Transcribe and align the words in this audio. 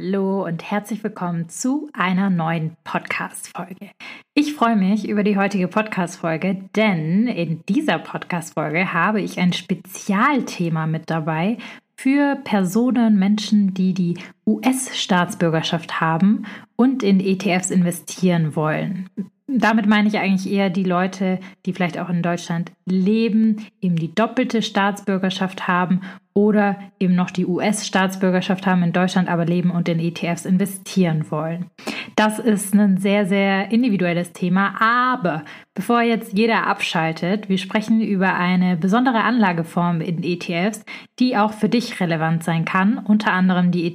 Hallo 0.00 0.44
und 0.44 0.62
herzlich 0.70 1.02
willkommen 1.02 1.48
zu 1.48 1.90
einer 1.92 2.30
neuen 2.30 2.76
Podcast-Folge. 2.84 3.90
Ich 4.32 4.54
freue 4.54 4.76
mich 4.76 5.08
über 5.08 5.24
die 5.24 5.36
heutige 5.36 5.66
Podcast-Folge, 5.66 6.68
denn 6.76 7.26
in 7.26 7.64
dieser 7.68 7.98
Podcast-Folge 7.98 8.92
habe 8.92 9.20
ich 9.20 9.40
ein 9.40 9.52
Spezialthema 9.52 10.86
mit 10.86 11.10
dabei 11.10 11.58
für 11.96 12.36
Personen, 12.44 13.18
Menschen, 13.18 13.74
die 13.74 13.92
die 13.92 14.14
US-Staatsbürgerschaft 14.48 16.00
haben 16.00 16.46
und 16.74 17.02
in 17.02 17.20
ETFs 17.20 17.70
investieren 17.70 18.56
wollen. 18.56 19.10
Damit 19.50 19.86
meine 19.86 20.08
ich 20.08 20.18
eigentlich 20.18 20.52
eher 20.52 20.68
die 20.68 20.84
Leute, 20.84 21.38
die 21.64 21.72
vielleicht 21.72 21.98
auch 21.98 22.10
in 22.10 22.22
Deutschland 22.22 22.70
leben, 22.84 23.66
eben 23.80 23.96
die 23.96 24.14
doppelte 24.14 24.60
Staatsbürgerschaft 24.60 25.66
haben 25.66 26.02
oder 26.34 26.76
eben 27.00 27.14
noch 27.14 27.30
die 27.30 27.46
US-Staatsbürgerschaft 27.46 28.66
haben, 28.66 28.82
in 28.82 28.92
Deutschland 28.92 29.28
aber 29.28 29.44
leben 29.44 29.70
und 29.70 29.88
in 29.88 29.98
ETFs 29.98 30.44
investieren 30.44 31.30
wollen. 31.30 31.66
Das 32.14 32.38
ist 32.38 32.74
ein 32.74 32.98
sehr, 32.98 33.26
sehr 33.26 33.72
individuelles 33.72 34.32
Thema, 34.32 34.74
aber 34.80 35.44
bevor 35.74 36.02
jetzt 36.02 36.36
jeder 36.36 36.66
abschaltet, 36.66 37.48
wir 37.48 37.58
sprechen 37.58 38.00
über 38.00 38.34
eine 38.34 38.76
besondere 38.76 39.24
Anlageform 39.24 40.00
in 40.00 40.22
ETFs, 40.22 40.84
die 41.18 41.36
auch 41.36 41.54
für 41.54 41.68
dich 41.68 41.98
relevant 42.00 42.44
sein 42.44 42.64
kann, 42.64 42.98
unter 42.98 43.32
anderem 43.32 43.70
die 43.70 43.86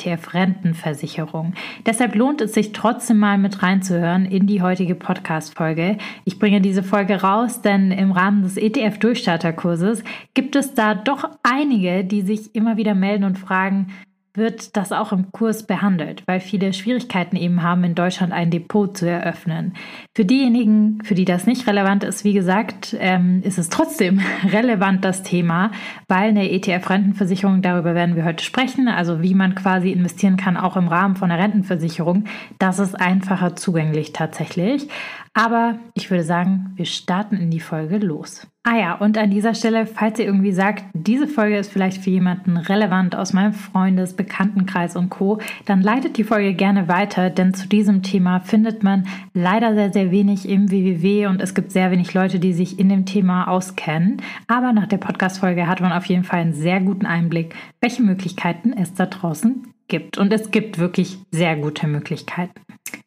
ETF-Rentenversicherung. 0.44 1.54
Deshalb 1.86 2.16
lohnt 2.16 2.42
es 2.42 2.54
sich 2.54 2.72
trotzdem 2.72 3.18
mal 3.18 3.38
mit 3.38 3.64
reinzuhören 3.64 4.26
in 4.26 4.48
die 4.48 4.62
heutige 4.62 4.96
Podcast-Folge. 4.96 5.98
Ich 6.26 6.40
bringe 6.40 6.62
diese 6.62 6.84
Folge 6.84 7.22
raus, 7.22 7.62
denn 7.62 7.92
im 7.92 8.12
Rahmen 8.12 8.44
des 8.44 8.58
ETF-Durchstarterkurses 8.58 10.04
gibt 10.34 10.56
es 10.56 10.74
da 10.74 10.96
doch 10.96 11.30
einige, 11.44 12.04
die 12.04 12.22
sich 12.22 12.56
immer 12.56 12.78
wieder 12.78 12.96
melden 12.96 13.24
und 13.24 13.40
fragen, 13.40 13.88
wird 14.36 14.76
das 14.76 14.92
auch 14.92 15.12
im 15.12 15.32
Kurs 15.32 15.68
behandelt, 15.68 16.24
weil 16.26 16.40
viele 16.40 16.74
Schwierigkeiten 16.74 17.36
eben 17.36 17.62
haben, 17.62 17.84
in 17.84 17.94
Deutschland 17.94 18.34
ein 18.34 18.50
Depot 18.50 18.98
zu 18.98 19.08
eröffnen. 19.08 19.74
Für 20.16 20.26
diejenigen, 20.26 21.00
für 21.04 21.14
die 21.14 21.26
das 21.26 21.46
nicht 21.46 21.68
relevant 21.68 22.04
ist, 22.04 22.24
wie 22.24 22.34
gesagt, 22.34 22.96
ähm, 23.00 23.42
ist 23.44 23.60
es 23.60 23.70
trotzdem 23.70 24.22
relevant, 24.52 25.06
das 25.06 25.24
Thema, 25.24 25.72
weil 26.08 26.30
eine 26.30 26.50
ETF-Rentenversicherung, 26.52 27.62
darüber 27.62 27.94
werden 27.94 28.16
wir 28.16 28.26
heute 28.26 28.44
sprechen, 28.44 28.88
also 28.88 29.22
wie 29.22 29.36
man 29.36 29.54
quasi 29.56 29.92
investieren 29.92 30.38
kann, 30.38 30.58
auch 30.58 30.78
im 30.78 30.88
Rahmen 30.88 31.16
von 31.16 31.30
einer 31.30 31.42
Rentenversicherung, 31.42 32.26
das 32.58 32.80
ist 32.80 33.00
einfacher 33.00 33.56
zugänglich 33.56 34.14
tatsächlich. 34.14 34.88
Aber 35.36 35.80
ich 35.96 36.12
würde 36.12 36.24
sagen, 36.24 36.74
wir 36.76 36.86
starten 36.86 37.38
in 37.38 37.50
die 37.50 37.60
Folge 37.60 37.98
los. 37.98 38.48
Ah 38.66 38.78
ja, 38.78 38.94
und 38.94 39.18
an 39.18 39.32
dieser 39.32 39.56
Stelle, 39.56 39.88
falls 39.88 40.20
ihr 40.20 40.26
irgendwie 40.26 40.54
sagt, 40.54 40.86
diese 40.94 41.28
Folge 41.28 41.58
ist 41.58 41.72
vielleicht 41.72 42.02
für 42.02 42.12
jemanden 42.12 42.56
relevant 42.56 43.16
aus 43.16 43.34
meinem 43.34 43.52
Freundes-, 43.52 44.16
Bekanntenkreis 44.16 44.96
und 44.96 45.10
Co., 45.10 45.40
dann 45.66 45.82
leitet 45.82 46.18
die 46.18 46.24
Folge 46.24 46.54
gerne 46.54 46.88
weiter, 46.88 47.30
denn 47.30 47.54
zu 47.54 47.68
diesem 47.68 48.04
Thema 48.04 48.40
findet 48.40 48.84
man 48.84 49.06
leider 49.34 49.74
sehr, 49.74 49.92
sehr 49.92 50.12
wenig 50.12 50.48
im 50.48 50.72
WWW 50.72 51.26
und 51.26 51.42
es 51.42 51.56
gibt 51.56 51.72
sehr 51.72 51.92
wenig 51.92 52.14
Leute, 52.14 52.40
die 52.40 52.54
sich 52.54 52.80
in 52.80 52.88
dem 52.88 53.06
Thema 53.06 53.48
auskennen. 53.48 54.22
Aber 54.48 54.72
nach 54.72 54.88
der 54.88 54.98
Podcast-Folge 54.98 55.68
hat 55.68 55.82
man 55.82 55.92
auf 55.92 56.06
jeden 56.06 56.24
Fall 56.24 56.40
einen 56.40 56.54
sehr 56.54 56.80
guten 56.80 57.08
Einblick, 57.08 57.56
welche 57.82 58.04
Möglichkeiten 58.04 58.72
es 58.72 58.94
da 58.94 59.08
draußen 59.08 59.73
gibt. 59.94 60.18
Und 60.18 60.34
es 60.34 60.50
gibt 60.50 60.80
wirklich 60.80 61.20
sehr 61.30 61.56
gute 61.56 61.86
Möglichkeiten. 61.86 62.60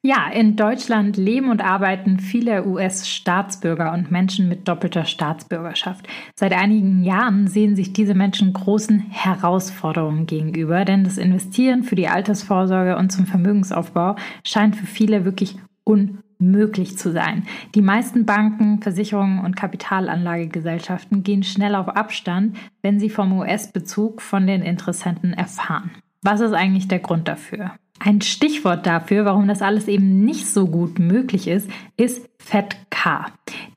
Ja, 0.02 0.28
in 0.32 0.54
Deutschland 0.54 1.16
leben 1.16 1.50
und 1.50 1.60
arbeiten 1.60 2.20
viele 2.20 2.64
US-Staatsbürger 2.64 3.92
und 3.92 4.12
Menschen 4.12 4.48
mit 4.48 4.68
doppelter 4.68 5.04
Staatsbürgerschaft. 5.04 6.06
Seit 6.38 6.52
einigen 6.52 7.02
Jahren 7.02 7.48
sehen 7.48 7.74
sich 7.74 7.92
diese 7.92 8.14
Menschen 8.14 8.52
großen 8.52 9.00
Herausforderungen 9.00 10.26
gegenüber, 10.26 10.84
denn 10.84 11.02
das 11.02 11.18
Investieren 11.18 11.82
für 11.82 11.96
die 11.96 12.06
Altersvorsorge 12.06 12.96
und 12.96 13.10
zum 13.10 13.26
Vermögensaufbau 13.26 14.14
scheint 14.44 14.76
für 14.76 14.86
viele 14.86 15.24
wirklich 15.24 15.56
unmöglich 15.82 16.96
zu 16.96 17.10
sein. 17.10 17.48
Die 17.74 17.82
meisten 17.82 18.26
Banken, 18.26 18.80
Versicherungen 18.80 19.44
und 19.44 19.56
Kapitalanlagegesellschaften 19.56 21.24
gehen 21.24 21.42
schnell 21.42 21.74
auf 21.74 21.88
Abstand, 21.88 22.56
wenn 22.80 23.00
sie 23.00 23.10
vom 23.10 23.32
US-Bezug 23.32 24.22
von 24.22 24.46
den 24.46 24.62
Interessenten 24.62 25.32
erfahren. 25.32 25.90
Was 26.26 26.40
ist 26.40 26.54
eigentlich 26.54 26.88
der 26.88 26.98
Grund 26.98 27.28
dafür? 27.28 27.70
Ein 28.00 28.20
Stichwort 28.20 28.84
dafür, 28.84 29.24
warum 29.24 29.46
das 29.46 29.62
alles 29.62 29.86
eben 29.86 30.24
nicht 30.24 30.48
so 30.48 30.66
gut 30.66 30.98
möglich 30.98 31.46
ist, 31.46 31.70
ist 31.96 32.28
FATCA. 32.38 33.26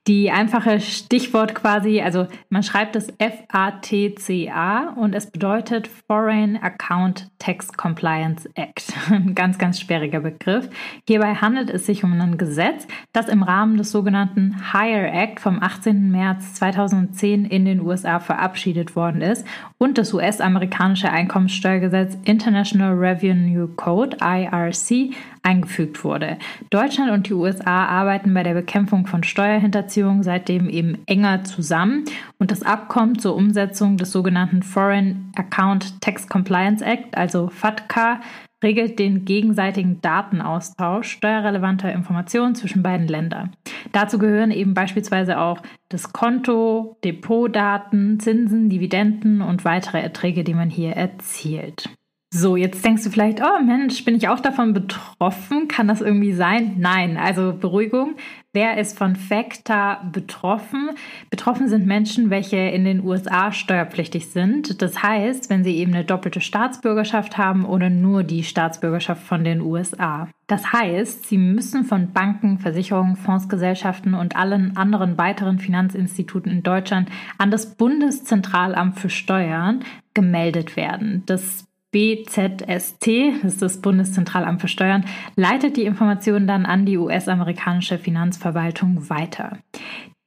Die 0.10 0.32
einfache 0.32 0.80
Stichwort 0.80 1.54
quasi, 1.54 2.02
also 2.02 2.26
man 2.50 2.64
schreibt 2.64 2.96
es 2.96 3.14
F-A-T-C-A 3.20 4.94
und 4.96 5.14
es 5.14 5.30
bedeutet 5.30 5.88
Foreign 5.88 6.58
Account 6.58 7.30
Tax 7.38 7.72
Compliance 7.74 8.50
Act. 8.56 8.92
Ein 9.12 9.36
ganz, 9.36 9.60
ganz 9.60 9.80
sperriger 9.80 10.22
Begriff. 10.22 10.68
Hierbei 11.08 11.36
handelt 11.36 11.70
es 11.70 11.86
sich 11.86 12.04
um 12.04 12.20
ein 12.20 12.40
Gesetz, 12.40 12.88
das 13.14 13.30
im 13.30 13.44
Rahmen 13.44 13.78
des 13.78 13.92
sogenannten 13.92 14.56
Hire 14.72 15.12
Act 15.12 15.40
vom 15.42 15.62
18. 15.62 16.10
März 16.10 16.56
2010 16.56 17.46
in 17.46 17.66
den 17.66 17.80
USA 17.80 18.20
verabschiedet 18.20 18.96
worden 18.96 19.22
ist 19.22 19.46
und 19.78 20.00
das 20.00 20.12
US-amerikanische 20.12 21.12
Einkommenssteuergesetz 21.12 22.18
International 22.26 22.96
Revenue 22.96 23.68
Code 23.68 24.18
IRC 24.22 25.14
eingefügt 25.44 26.04
wurde. 26.04 26.38
Deutschland 26.70 27.12
und 27.12 27.28
die 27.28 27.34
USA 27.34 27.86
arbeiten 27.86 28.34
bei 28.34 28.44
der 28.44 28.54
Bekämpfung 28.54 29.08
von 29.08 29.24
Steuerhinterziehung 29.24 30.24
seitdem 30.24 30.70
eben 30.70 30.98
enger 31.06 31.44
zusammen 31.44 32.06
und 32.38 32.52
das 32.52 32.64
Abkommen 32.64 33.20
zur 33.20 33.36
Umsetzung 33.36 33.98
des 33.98 34.12
sogenannten 34.12 34.64
Foreign 34.64 35.32
Account 35.36 36.02
Tax 36.02 36.28
Compliance 36.28 36.84
Act, 36.84 37.18
also 37.18 37.50
FATCA, 37.50 38.20
regelt 38.64 39.00
den 39.00 39.26
gegenseitigen 39.26 40.02
Datenaustausch 40.02 41.10
steuerrelevanter 41.10 41.92
Informationen 41.94 42.56
zwischen 42.56 42.84
beiden 42.84 43.08
Ländern. 43.08 43.56
Dazu 43.92 44.20
gehören 44.20 44.52
eben 44.52 44.74
beispielsweise 44.74 45.40
auch 45.40 45.62
das 45.88 46.12
Konto, 46.12 46.98
Depotdaten, 47.04 48.20
Zinsen, 48.20 48.70
Dividenden 48.70 49.42
und 49.42 49.66
weitere 49.66 50.02
Erträge, 50.02 50.44
die 50.44 50.54
man 50.54 50.70
hier 50.70 50.92
erzielt. 50.92 51.90
So, 52.32 52.56
jetzt 52.56 52.86
denkst 52.86 53.04
du 53.04 53.10
vielleicht, 53.10 53.42
oh 53.42 53.64
Mensch, 53.64 54.06
bin 54.06 54.14
ich 54.14 54.28
auch 54.28 54.40
davon 54.40 54.72
betroffen? 54.72 55.68
Kann 55.68 55.88
das 55.88 56.00
irgendwie 56.00 56.34
sein? 56.34 56.76
Nein, 56.78 57.18
also 57.18 57.54
Beruhigung. 57.60 58.18
Wer 58.54 58.78
ist 58.78 59.00
von 59.00 59.16
FACTA 59.16 60.10
betroffen? 60.12 60.92
Betroffen 61.32 61.68
sind 61.68 61.88
Menschen, 61.88 62.30
welche 62.30 62.58
in 62.58 62.86
den 62.86 63.04
USA 63.04 63.52
steuerpflichtig 63.52 64.28
sind. 64.28 64.80
Das 64.84 65.02
heißt, 65.02 65.50
wenn 65.50 65.64
sie 65.64 65.76
eben 65.78 65.96
eine 65.96 66.06
doppelte 66.06 66.40
Staatsbürgerschaft 66.40 67.40
haben 67.40 67.66
oder 67.66 67.90
nur 67.90 68.22
die 68.22 68.44
Staatsbürgerschaft 68.44 69.24
von 69.24 69.44
den 69.44 69.60
USA. 69.62 70.28
Das 70.46 70.72
heißt, 70.72 71.28
sie 71.28 71.40
müssen 71.40 71.84
von 71.84 72.14
Banken, 72.14 72.60
Versicherungen, 72.60 73.16
Fondsgesellschaften 73.16 74.14
und 74.14 74.36
allen 74.36 74.78
anderen 74.78 75.18
weiteren 75.18 75.58
Finanzinstituten 75.58 76.52
in 76.52 76.62
Deutschland 76.62 77.10
an 77.40 77.50
das 77.50 77.76
Bundeszentralamt 77.76 79.00
für 79.00 79.10
Steuern 79.10 79.84
gemeldet 80.14 80.76
werden. 80.76 81.24
Das 81.26 81.69
BZST, 81.92 83.08
das 83.42 83.54
ist 83.54 83.62
das 83.62 83.82
Bundeszentralamt 83.82 84.62
für 84.62 84.68
Steuern, 84.68 85.06
leitet 85.36 85.76
die 85.76 85.86
Informationen 85.86 86.46
dann 86.46 86.66
an 86.66 86.86
die 86.86 86.98
US-amerikanische 86.98 87.98
Finanzverwaltung 87.98 89.10
weiter. 89.10 89.58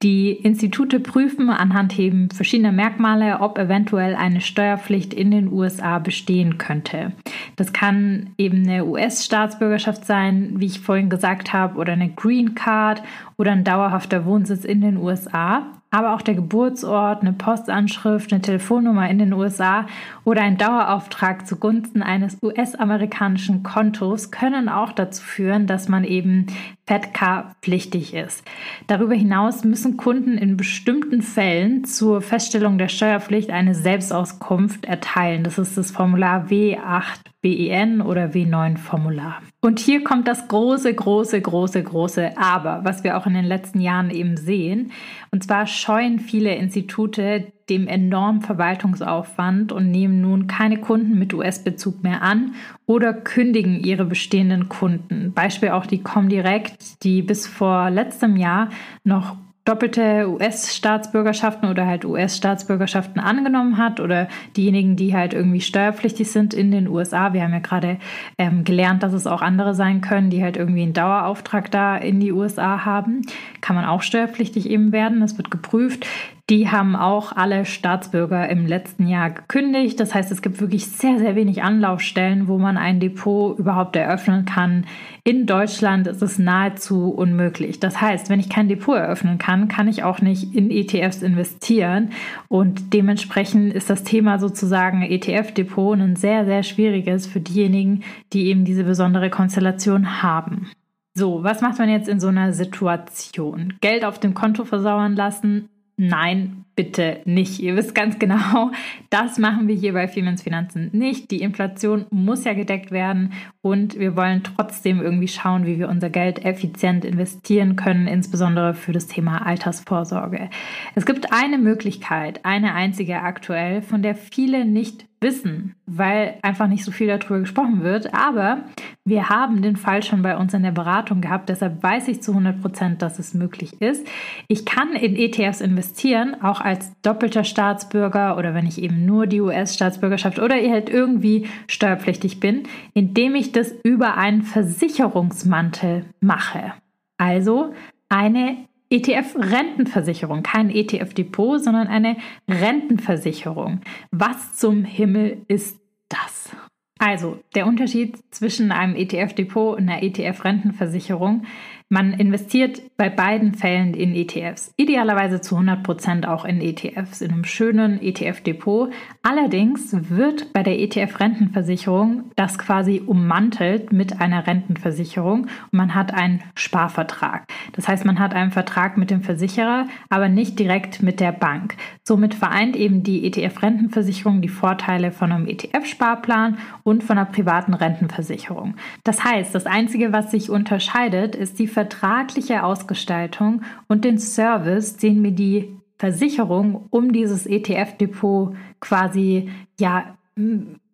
Die 0.03 0.33
Institute 0.33 0.99
prüfen 0.99 1.49
anhand 1.49 1.97
eben 1.97 2.29
verschiedener 2.29 2.73
Merkmale, 2.73 3.39
ob 3.39 3.57
eventuell 3.57 4.15
eine 4.15 4.41
Steuerpflicht 4.41 5.13
in 5.13 5.31
den 5.31 5.49
USA 5.49 5.99
bestehen 5.99 6.57
könnte. 6.57 7.13
Das 7.55 7.71
kann 7.71 8.31
eben 8.37 8.67
eine 8.67 8.85
US-Staatsbürgerschaft 8.85 10.05
sein, 10.05 10.55
wie 10.57 10.65
ich 10.65 10.81
vorhin 10.81 11.09
gesagt 11.09 11.53
habe, 11.53 11.79
oder 11.79 11.93
eine 11.93 12.09
Green 12.09 12.53
Card 12.53 13.01
oder 13.37 13.53
ein 13.53 13.63
dauerhafter 13.63 14.25
Wohnsitz 14.25 14.65
in 14.65 14.81
den 14.81 14.97
USA 14.97 15.67
aber 15.93 16.15
auch 16.15 16.23
der 16.23 16.33
Geburtsort, 16.33 17.21
eine 17.21 17.33
Postanschrift, 17.33 18.33
eine 18.33 18.41
Telefonnummer 18.41 19.07
in 19.11 19.19
den 19.19 19.31
USA 19.31 19.85
oder 20.23 20.41
ein 20.41 20.57
Dauerauftrag 20.57 21.45
zugunsten 21.45 22.01
eines 22.01 22.41
US-amerikanischen 22.41 23.61
Kontos 23.61 24.31
können 24.31 24.69
auch 24.69 24.91
dazu 24.91 25.21
führen, 25.21 25.67
dass 25.67 25.89
man 25.89 26.03
eben 26.03 26.47
FATCA-pflichtig 26.87 28.15
ist. 28.15 28.43
Darüber 28.87 29.13
hinaus 29.13 29.63
müssen 29.63 29.95
Kunden 29.95 30.35
in 30.39 30.57
bestimmten 30.57 31.21
Fällen 31.21 31.85
zur 31.85 32.23
Feststellung 32.23 32.79
der 32.79 32.87
Steuerpflicht 32.87 33.51
eine 33.51 33.75
Selbstauskunft 33.75 34.85
erteilen. 34.85 35.43
Das 35.43 35.59
ist 35.59 35.77
das 35.77 35.91
Formular 35.91 36.47
W8 36.47 37.32
BEN 37.43 38.01
oder 38.01 38.27
W9-Formular. 38.27 39.41
Und 39.59 39.79
hier 39.79 40.03
kommt 40.03 40.27
das 40.27 40.47
große, 40.47 40.93
große, 40.93 41.41
große, 41.41 41.83
große 41.83 42.37
Aber, 42.37 42.81
was 42.83 43.03
wir 43.03 43.17
auch 43.17 43.27
in 43.27 43.33
den 43.33 43.45
letzten 43.45 43.81
Jahren 43.81 44.09
eben 44.09 44.37
sehen. 44.37 44.91
Und 45.29 45.43
zwar 45.43 45.67
scheuen 45.67 46.19
viele 46.19 46.55
Institute 46.55 47.51
dem 47.69 47.87
enormen 47.87 48.41
Verwaltungsaufwand 48.41 49.71
und 49.71 49.91
nehmen 49.91 50.21
nun 50.21 50.47
keine 50.47 50.77
Kunden 50.77 51.19
mit 51.19 51.33
US-Bezug 51.33 52.01
mehr 52.03 52.21
an 52.21 52.55
oder 52.85 53.13
kündigen 53.13 53.79
ihre 53.79 54.05
bestehenden 54.05 54.69
Kunden. 54.69 55.33
Beispiel 55.33 55.69
auch 55.69 55.85
die 55.85 56.01
Comdirect, 56.01 57.03
die 57.03 57.21
bis 57.21 57.47
vor 57.47 57.89
letztem 57.89 58.35
Jahr 58.35 58.69
noch 59.03 59.37
doppelte 59.65 60.27
US-Staatsbürgerschaften 60.29 61.69
oder 61.69 61.85
halt 61.85 62.03
US-Staatsbürgerschaften 62.03 63.21
angenommen 63.21 63.77
hat 63.77 64.01
oder 64.01 64.27
diejenigen, 64.57 64.97
die 64.97 65.15
halt 65.15 65.33
irgendwie 65.33 65.61
steuerpflichtig 65.61 66.29
sind 66.31 66.53
in 66.53 66.71
den 66.71 66.87
USA. 66.87 67.33
Wir 67.33 67.43
haben 67.43 67.53
ja 67.53 67.59
gerade 67.59 67.97
ähm, 68.37 68.65
gelernt, 68.65 69.03
dass 69.03 69.13
es 69.13 69.25
auch 69.25 69.41
andere 69.41 69.73
sein 69.73 70.01
können, 70.01 70.29
die 70.29 70.43
halt 70.43 70.57
irgendwie 70.57 70.83
einen 70.83 70.93
Dauerauftrag 70.93 71.71
da 71.71 71.95
in 71.95 72.19
die 72.19 72.33
USA 72.33 72.83
haben. 72.83 73.21
Kann 73.61 73.77
man 73.77 73.85
auch 73.85 74.01
steuerpflichtig 74.01 74.69
eben 74.69 74.91
werden. 74.91 75.21
Das 75.21 75.37
wird 75.37 75.49
geprüft. 75.49 76.05
Die 76.49 76.69
haben 76.69 76.97
auch 76.97 77.31
alle 77.31 77.63
Staatsbürger 77.63 78.49
im 78.49 78.65
letzten 78.65 79.07
Jahr 79.07 79.29
gekündigt. 79.29 79.97
Das 79.97 80.13
heißt, 80.13 80.29
es 80.29 80.41
gibt 80.41 80.59
wirklich 80.59 80.87
sehr, 80.87 81.17
sehr 81.17 81.37
wenig 81.37 81.63
Anlaufstellen, 81.63 82.49
wo 82.49 82.57
man 82.57 82.75
ein 82.75 82.99
Depot 82.99 83.57
überhaupt 83.57 83.95
eröffnen 83.95 84.43
kann. 84.43 84.85
In 85.23 85.45
Deutschland 85.45 86.05
ist 86.05 86.21
es 86.21 86.39
nahezu 86.39 87.11
unmöglich. 87.11 87.79
Das 87.79 88.01
heißt, 88.01 88.29
wenn 88.29 88.41
ich 88.41 88.49
kein 88.49 88.67
Depot 88.67 88.97
eröffnen 88.97 89.37
kann, 89.37 89.69
kann 89.69 89.87
ich 89.87 90.03
auch 90.03 90.19
nicht 90.19 90.53
in 90.53 90.69
ETFs 90.69 91.21
investieren. 91.21 92.09
Und 92.49 92.93
dementsprechend 92.93 93.73
ist 93.73 93.89
das 93.89 94.03
Thema 94.03 94.37
sozusagen 94.37 95.01
ETF-Depot 95.01 95.97
ein 95.97 96.17
sehr, 96.17 96.43
sehr 96.43 96.63
schwieriges 96.63 97.25
für 97.25 97.39
diejenigen, 97.39 98.03
die 98.33 98.47
eben 98.47 98.65
diese 98.65 98.83
besondere 98.83 99.29
Konstellation 99.29 100.21
haben. 100.21 100.69
So, 101.15 101.41
was 101.41 101.61
macht 101.61 101.79
man 101.79 101.89
jetzt 101.89 102.09
in 102.09 102.19
so 102.19 102.27
einer 102.27 102.51
Situation? 102.51 103.75
Geld 103.79 104.03
auf 104.03 104.19
dem 104.19 104.33
Konto 104.33 104.65
versauern 104.65 105.15
lassen 105.15 105.69
Nein, 105.95 106.65
bitte 106.75 107.21
nicht. 107.25 107.59
Ihr 107.59 107.75
wisst 107.75 107.93
ganz 107.93 108.17
genau, 108.17 108.71
das 109.11 109.37
machen 109.37 109.67
wir 109.67 109.75
hier 109.75 109.93
bei 109.93 110.07
Femens 110.07 110.41
Finanzen 110.41 110.89
nicht. 110.91 111.29
Die 111.29 111.41
Inflation 111.41 112.05
muss 112.09 112.45
ja 112.45 112.53
gedeckt 112.53 112.89
werden 112.89 113.33
und 113.61 113.99
wir 113.99 114.15
wollen 114.15 114.41
trotzdem 114.43 114.99
irgendwie 115.01 115.27
schauen, 115.27 115.67
wie 115.67 115.77
wir 115.77 115.89
unser 115.89 116.09
Geld 116.09 116.43
effizient 116.43 117.05
investieren 117.05 117.75
können, 117.75 118.07
insbesondere 118.07 118.73
für 118.73 118.91
das 118.91 119.05
Thema 119.05 119.45
Altersvorsorge. 119.45 120.49
Es 120.95 121.05
gibt 121.05 121.31
eine 121.31 121.59
Möglichkeit, 121.59 122.43
eine 122.43 122.73
einzige 122.73 123.21
aktuell, 123.21 123.83
von 123.83 124.01
der 124.01 124.15
viele 124.15 124.65
nicht 124.65 125.05
wissen, 125.23 125.75
weil 125.87 126.35
einfach 126.43 126.67
nicht 126.67 126.83
so 126.83 126.91
viel 126.91 127.07
darüber 127.07 127.39
gesprochen 127.39 127.81
wird. 127.81 128.13
Aber 128.13 128.65
wir 129.03 129.29
haben 129.29 129.61
den 129.61 129.75
Fall 129.75 130.03
schon 130.03 130.21
bei 130.21 130.37
uns 130.37 130.53
in 130.53 130.61
der 130.61 130.71
Beratung 130.71 131.21
gehabt, 131.21 131.49
deshalb 131.49 131.81
weiß 131.81 132.07
ich 132.09 132.21
zu 132.21 132.31
100 132.31 132.61
Prozent, 132.61 133.01
dass 133.01 133.17
es 133.17 133.33
möglich 133.33 133.81
ist. 133.81 134.05
Ich 134.47 134.65
kann 134.65 134.93
in 134.93 135.15
ETFs 135.15 135.61
investieren, 135.61 136.41
auch 136.41 136.61
als 136.61 136.91
doppelter 137.01 137.43
Staatsbürger 137.43 138.37
oder 138.37 138.53
wenn 138.53 138.67
ich 138.67 138.81
eben 138.81 139.05
nur 139.05 139.25
die 139.25 139.41
US-Staatsbürgerschaft 139.41 140.37
oder 140.37 140.55
halt 140.55 140.89
irgendwie 140.89 141.47
steuerpflichtig 141.67 142.39
bin, 142.39 142.63
indem 142.93 143.33
ich 143.33 143.51
das 143.51 143.73
über 143.83 144.17
einen 144.17 144.43
Versicherungsmantel 144.43 146.05
mache. 146.19 146.73
Also 147.17 147.73
eine 148.09 148.57
ETF-Rentenversicherung, 148.93 150.43
kein 150.43 150.69
ETF-Depot, 150.69 151.63
sondern 151.63 151.87
eine 151.87 152.17
Rentenversicherung. 152.47 153.81
Was 154.11 154.55
zum 154.55 154.85
Himmel 154.85 155.41
ist 155.47 155.79
das? 156.09 156.55
Also, 156.99 157.39
der 157.55 157.65
Unterschied 157.65 158.17
zwischen 158.29 158.71
einem 158.71 158.95
ETF-Depot 158.95 159.77
und 159.77 159.89
einer 159.89 160.03
ETF-Rentenversicherung 160.03 161.43
man 161.89 162.13
investiert 162.13 162.81
bei 162.97 163.09
beiden 163.09 163.53
Fällen 163.53 163.93
in 163.93 164.15
ETFs, 164.15 164.73
idealerweise 164.77 165.41
zu 165.41 165.55
100 165.55 165.83
Prozent 165.83 166.27
auch 166.27 166.45
in 166.45 166.61
ETFs, 166.61 167.21
in 167.21 167.31
einem 167.31 167.43
schönen 167.43 168.01
ETF-Depot. 168.01 168.91
Allerdings 169.21 169.95
wird 170.09 170.53
bei 170.53 170.63
der 170.63 170.79
ETF-Rentenversicherung 170.79 172.31
das 172.35 172.57
quasi 172.57 173.01
ummantelt 173.05 173.91
mit 173.91 174.21
einer 174.21 174.47
Rentenversicherung 174.47 175.41
und 175.43 175.73
man 175.73 175.95
hat 175.95 176.13
einen 176.13 176.43
Sparvertrag. 176.55 177.45
Das 177.73 177.87
heißt, 177.87 178.05
man 178.05 178.19
hat 178.19 178.33
einen 178.33 178.51
Vertrag 178.51 178.97
mit 178.97 179.09
dem 179.11 179.21
Versicherer, 179.21 179.87
aber 180.09 180.29
nicht 180.29 180.59
direkt 180.59 181.03
mit 181.03 181.19
der 181.19 181.31
Bank. 181.31 181.75
Somit 182.03 182.33
vereint 182.33 182.75
eben 182.75 183.03
die 183.03 183.25
ETF-Rentenversicherung 183.25 184.41
die 184.41 184.49
Vorteile 184.49 185.11
von 185.11 185.31
einem 185.31 185.47
ETF-Sparplan 185.47 186.57
und 186.83 187.03
von 187.03 187.17
einer 187.17 187.29
privaten 187.29 187.73
Rentenversicherung. 187.73 188.75
Das 189.03 189.23
heißt, 189.23 189.53
das 189.53 189.65
Einzige, 189.65 190.13
was 190.13 190.31
sich 190.31 190.49
unterscheidet, 190.49 191.35
ist 191.35 191.59
die 191.59 191.67
vertragliche 191.73 192.63
Ausgestaltung 192.63 193.63
und 193.87 194.05
den 194.05 194.19
Service, 194.19 194.97
den 194.97 195.21
mir 195.21 195.31
die 195.31 195.75
Versicherung 195.97 196.87
um 196.89 197.13
dieses 197.13 197.45
ETF-Depot 197.45 198.55
quasi 198.79 199.49
ja 199.79 200.17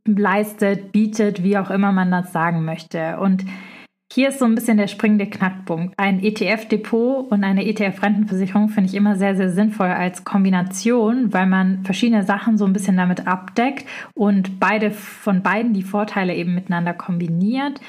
leistet, 0.06 0.92
bietet, 0.92 1.44
wie 1.44 1.58
auch 1.58 1.70
immer 1.70 1.92
man 1.92 2.12
das 2.12 2.32
sagen 2.32 2.66
möchte. 2.66 3.20
Und 3.20 3.46
hier 4.12 4.30
ist 4.30 4.40
so 4.40 4.46
ein 4.46 4.56
bisschen 4.56 4.78
der 4.78 4.88
springende 4.88 5.28
Knackpunkt. 5.28 5.94
Ein 5.98 6.24
ETF-Depot 6.24 7.32
und 7.32 7.44
eine 7.44 7.64
ETF-Rentenversicherung 7.66 8.70
finde 8.70 8.90
ich 8.90 8.96
immer 8.96 9.16
sehr, 9.16 9.36
sehr 9.36 9.52
sinnvoll 9.52 9.90
als 9.90 10.24
Kombination, 10.24 11.32
weil 11.32 11.46
man 11.46 11.84
verschiedene 11.84 12.24
Sachen 12.24 12.58
so 12.58 12.66
ein 12.66 12.74
bisschen 12.74 12.98
damit 12.98 13.28
abdeckt 13.28 13.86
und 14.16 14.60
beide 14.60 14.90
von 14.90 15.44
beiden 15.44 15.74
die 15.74 15.84
Vorteile 15.84 16.34
eben 16.34 16.56
miteinander 16.56 16.94
kombiniert. 16.94 17.80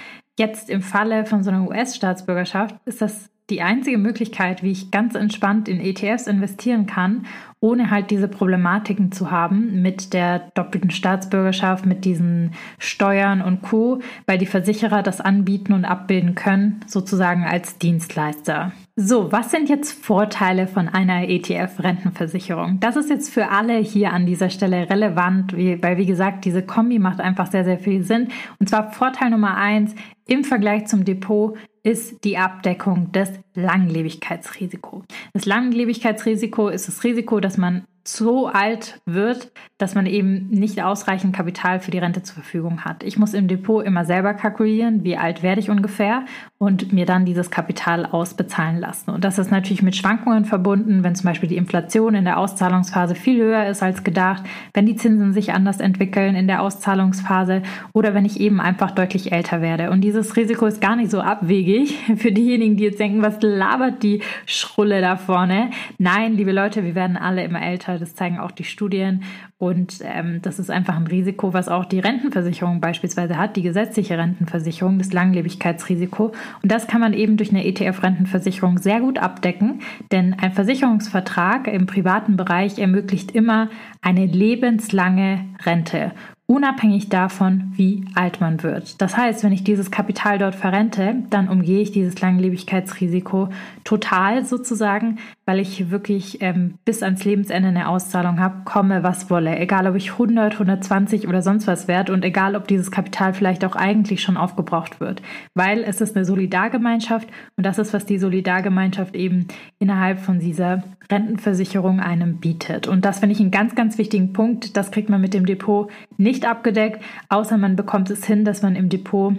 Jetzt 0.40 0.70
im 0.70 0.80
Falle 0.80 1.26
von 1.26 1.42
so 1.42 1.50
einer 1.50 1.68
US-Staatsbürgerschaft 1.68 2.74
ist 2.86 3.02
das 3.02 3.28
die 3.50 3.60
einzige 3.60 3.98
Möglichkeit, 3.98 4.62
wie 4.62 4.70
ich 4.70 4.90
ganz 4.90 5.14
entspannt 5.14 5.68
in 5.68 5.78
ETFs 5.78 6.26
investieren 6.26 6.86
kann 6.86 7.26
ohne 7.60 7.90
halt 7.90 8.10
diese 8.10 8.26
Problematiken 8.26 9.12
zu 9.12 9.30
haben 9.30 9.82
mit 9.82 10.14
der 10.14 10.50
doppelten 10.54 10.90
Staatsbürgerschaft, 10.90 11.84
mit 11.84 12.04
diesen 12.06 12.52
Steuern 12.78 13.42
und 13.42 13.62
Co., 13.62 14.00
weil 14.26 14.38
die 14.38 14.46
Versicherer 14.46 15.02
das 15.02 15.20
anbieten 15.20 15.74
und 15.74 15.84
abbilden 15.84 16.34
können, 16.34 16.80
sozusagen 16.86 17.44
als 17.44 17.76
Dienstleister. 17.78 18.72
So, 18.96 19.30
was 19.30 19.50
sind 19.50 19.68
jetzt 19.68 19.92
Vorteile 19.92 20.66
von 20.66 20.88
einer 20.88 21.28
ETF-Rentenversicherung? 21.28 22.80
Das 22.80 22.96
ist 22.96 23.10
jetzt 23.10 23.32
für 23.32 23.48
alle 23.48 23.76
hier 23.78 24.12
an 24.12 24.26
dieser 24.26 24.50
Stelle 24.50 24.88
relevant, 24.88 25.54
weil 25.54 25.96
wie 25.98 26.06
gesagt, 26.06 26.44
diese 26.44 26.62
Kombi 26.62 26.98
macht 26.98 27.20
einfach 27.20 27.46
sehr, 27.46 27.64
sehr 27.64 27.78
viel 27.78 28.02
Sinn. 28.02 28.28
Und 28.58 28.68
zwar 28.68 28.90
Vorteil 28.92 29.30
Nummer 29.30 29.56
eins 29.56 29.94
im 30.26 30.44
Vergleich 30.44 30.86
zum 30.86 31.04
Depot 31.04 31.56
ist 31.82 32.24
die 32.24 32.36
Abdeckung 32.36 33.10
des 33.12 33.30
Langlebigkeitsrisikos. 33.54 35.04
Das 35.32 35.46
Langlebigkeitsrisiko 35.46 36.68
ist 36.68 36.88
das 36.88 37.04
Risiko, 37.04 37.40
dass 37.40 37.56
man 37.58 37.84
so 38.12 38.46
alt 38.46 39.00
wird, 39.06 39.52
dass 39.78 39.94
man 39.94 40.06
eben 40.06 40.48
nicht 40.50 40.82
ausreichend 40.82 41.34
Kapital 41.34 41.80
für 41.80 41.90
die 41.90 41.98
Rente 41.98 42.22
zur 42.22 42.34
Verfügung 42.34 42.84
hat. 42.84 43.02
Ich 43.02 43.18
muss 43.18 43.34
im 43.34 43.48
Depot 43.48 43.84
immer 43.84 44.04
selber 44.04 44.34
kalkulieren, 44.34 45.04
wie 45.04 45.16
alt 45.16 45.42
werde 45.42 45.60
ich 45.60 45.70
ungefähr 45.70 46.24
und 46.58 46.92
mir 46.92 47.06
dann 47.06 47.24
dieses 47.24 47.50
Kapital 47.50 48.04
ausbezahlen 48.04 48.78
lassen. 48.78 49.10
Und 49.10 49.24
das 49.24 49.38
ist 49.38 49.50
natürlich 49.50 49.82
mit 49.82 49.96
Schwankungen 49.96 50.44
verbunden, 50.44 51.02
wenn 51.02 51.14
zum 51.14 51.26
Beispiel 51.26 51.48
die 51.48 51.56
Inflation 51.56 52.14
in 52.14 52.24
der 52.24 52.38
Auszahlungsphase 52.38 53.14
viel 53.14 53.40
höher 53.40 53.66
ist 53.66 53.82
als 53.82 54.04
gedacht, 54.04 54.42
wenn 54.74 54.86
die 54.86 54.96
Zinsen 54.96 55.32
sich 55.32 55.52
anders 55.52 55.80
entwickeln 55.80 56.34
in 56.34 56.46
der 56.46 56.62
Auszahlungsphase 56.62 57.62
oder 57.92 58.12
wenn 58.12 58.24
ich 58.24 58.40
eben 58.40 58.60
einfach 58.60 58.90
deutlich 58.90 59.32
älter 59.32 59.62
werde. 59.62 59.90
Und 59.90 60.02
dieses 60.02 60.36
Risiko 60.36 60.66
ist 60.66 60.80
gar 60.80 60.96
nicht 60.96 61.10
so 61.10 61.20
abwegig 61.20 61.96
für 62.16 62.32
diejenigen, 62.32 62.76
die 62.76 62.84
jetzt 62.84 63.00
denken, 63.00 63.22
was 63.22 63.40
labert 63.40 64.02
die 64.02 64.20
Schrulle 64.46 65.00
da 65.00 65.16
vorne? 65.16 65.70
Nein, 65.98 66.34
liebe 66.34 66.52
Leute, 66.52 66.84
wir 66.84 66.94
werden 66.94 67.16
alle 67.16 67.44
immer 67.44 67.62
älter 67.62 67.99
das 68.00 68.14
zeigen 68.14 68.38
auch 68.38 68.50
die 68.50 68.64
Studien. 68.64 69.22
Und 69.58 70.00
ähm, 70.02 70.40
das 70.42 70.58
ist 70.58 70.70
einfach 70.70 70.96
ein 70.96 71.06
Risiko, 71.06 71.52
was 71.52 71.68
auch 71.68 71.84
die 71.84 72.00
Rentenversicherung 72.00 72.80
beispielsweise 72.80 73.36
hat, 73.36 73.56
die 73.56 73.62
gesetzliche 73.62 74.18
Rentenversicherung, 74.18 74.98
das 74.98 75.12
Langlebigkeitsrisiko. 75.12 76.32
Und 76.62 76.72
das 76.72 76.86
kann 76.86 77.00
man 77.00 77.12
eben 77.12 77.36
durch 77.36 77.50
eine 77.50 77.64
ETF-Rentenversicherung 77.64 78.78
sehr 78.78 79.00
gut 79.00 79.18
abdecken, 79.18 79.80
denn 80.10 80.34
ein 80.34 80.52
Versicherungsvertrag 80.52 81.68
im 81.68 81.86
privaten 81.86 82.36
Bereich 82.36 82.78
ermöglicht 82.78 83.32
immer 83.32 83.68
eine 84.02 84.26
lebenslange 84.26 85.44
Rente 85.64 86.12
unabhängig 86.50 87.08
davon, 87.08 87.70
wie 87.76 88.04
alt 88.16 88.40
man 88.40 88.64
wird. 88.64 89.00
Das 89.00 89.16
heißt, 89.16 89.44
wenn 89.44 89.52
ich 89.52 89.62
dieses 89.62 89.92
Kapital 89.92 90.36
dort 90.36 90.56
verrente, 90.56 91.14
dann 91.30 91.48
umgehe 91.48 91.80
ich 91.80 91.92
dieses 91.92 92.20
Langlebigkeitsrisiko 92.20 93.50
total 93.84 94.44
sozusagen, 94.44 95.18
weil 95.50 95.60
ich 95.60 95.90
wirklich 95.90 96.40
ähm, 96.40 96.78
bis 96.84 97.02
ans 97.02 97.24
Lebensende 97.24 97.68
eine 97.68 97.88
Auszahlung 97.88 98.40
habe, 98.40 98.62
komme 98.64 99.02
was 99.02 99.30
wolle. 99.30 99.58
Egal, 99.58 99.86
ob 99.86 99.96
ich 99.96 100.12
100, 100.12 100.54
120 100.54 101.28
oder 101.28 101.42
sonst 101.42 101.66
was 101.66 101.88
wert 101.88 102.10
und 102.10 102.24
egal, 102.24 102.56
ob 102.56 102.66
dieses 102.66 102.90
Kapital 102.90 103.34
vielleicht 103.34 103.64
auch 103.64 103.76
eigentlich 103.76 104.22
schon 104.22 104.36
aufgebraucht 104.36 105.00
wird. 105.00 105.22
Weil 105.54 105.84
es 105.84 106.00
ist 106.00 106.16
eine 106.16 106.24
Solidargemeinschaft 106.24 107.28
und 107.56 107.66
das 107.66 107.78
ist, 107.78 107.92
was 107.92 108.06
die 108.06 108.18
Solidargemeinschaft 108.18 109.14
eben 109.14 109.46
innerhalb 109.78 110.20
von 110.20 110.38
dieser 110.38 110.82
Rentenversicherung 111.10 112.00
einem 112.00 112.38
bietet. 112.38 112.86
Und 112.86 113.04
das 113.04 113.18
finde 113.18 113.34
ich 113.34 113.40
einen 113.40 113.50
ganz, 113.50 113.74
ganz 113.74 113.98
wichtigen 113.98 114.32
Punkt. 114.32 114.76
Das 114.76 114.90
kriegt 114.90 115.10
man 115.10 115.20
mit 115.20 115.34
dem 115.34 115.46
Depot 115.46 115.90
nicht 116.16 116.30
nicht 116.30 116.46
abgedeckt, 116.46 117.02
außer 117.28 117.58
man 117.58 117.76
bekommt 117.76 118.08
es 118.08 118.24
hin, 118.24 118.44
dass 118.44 118.62
man 118.62 118.76
im 118.76 118.88
Depot 118.88 119.34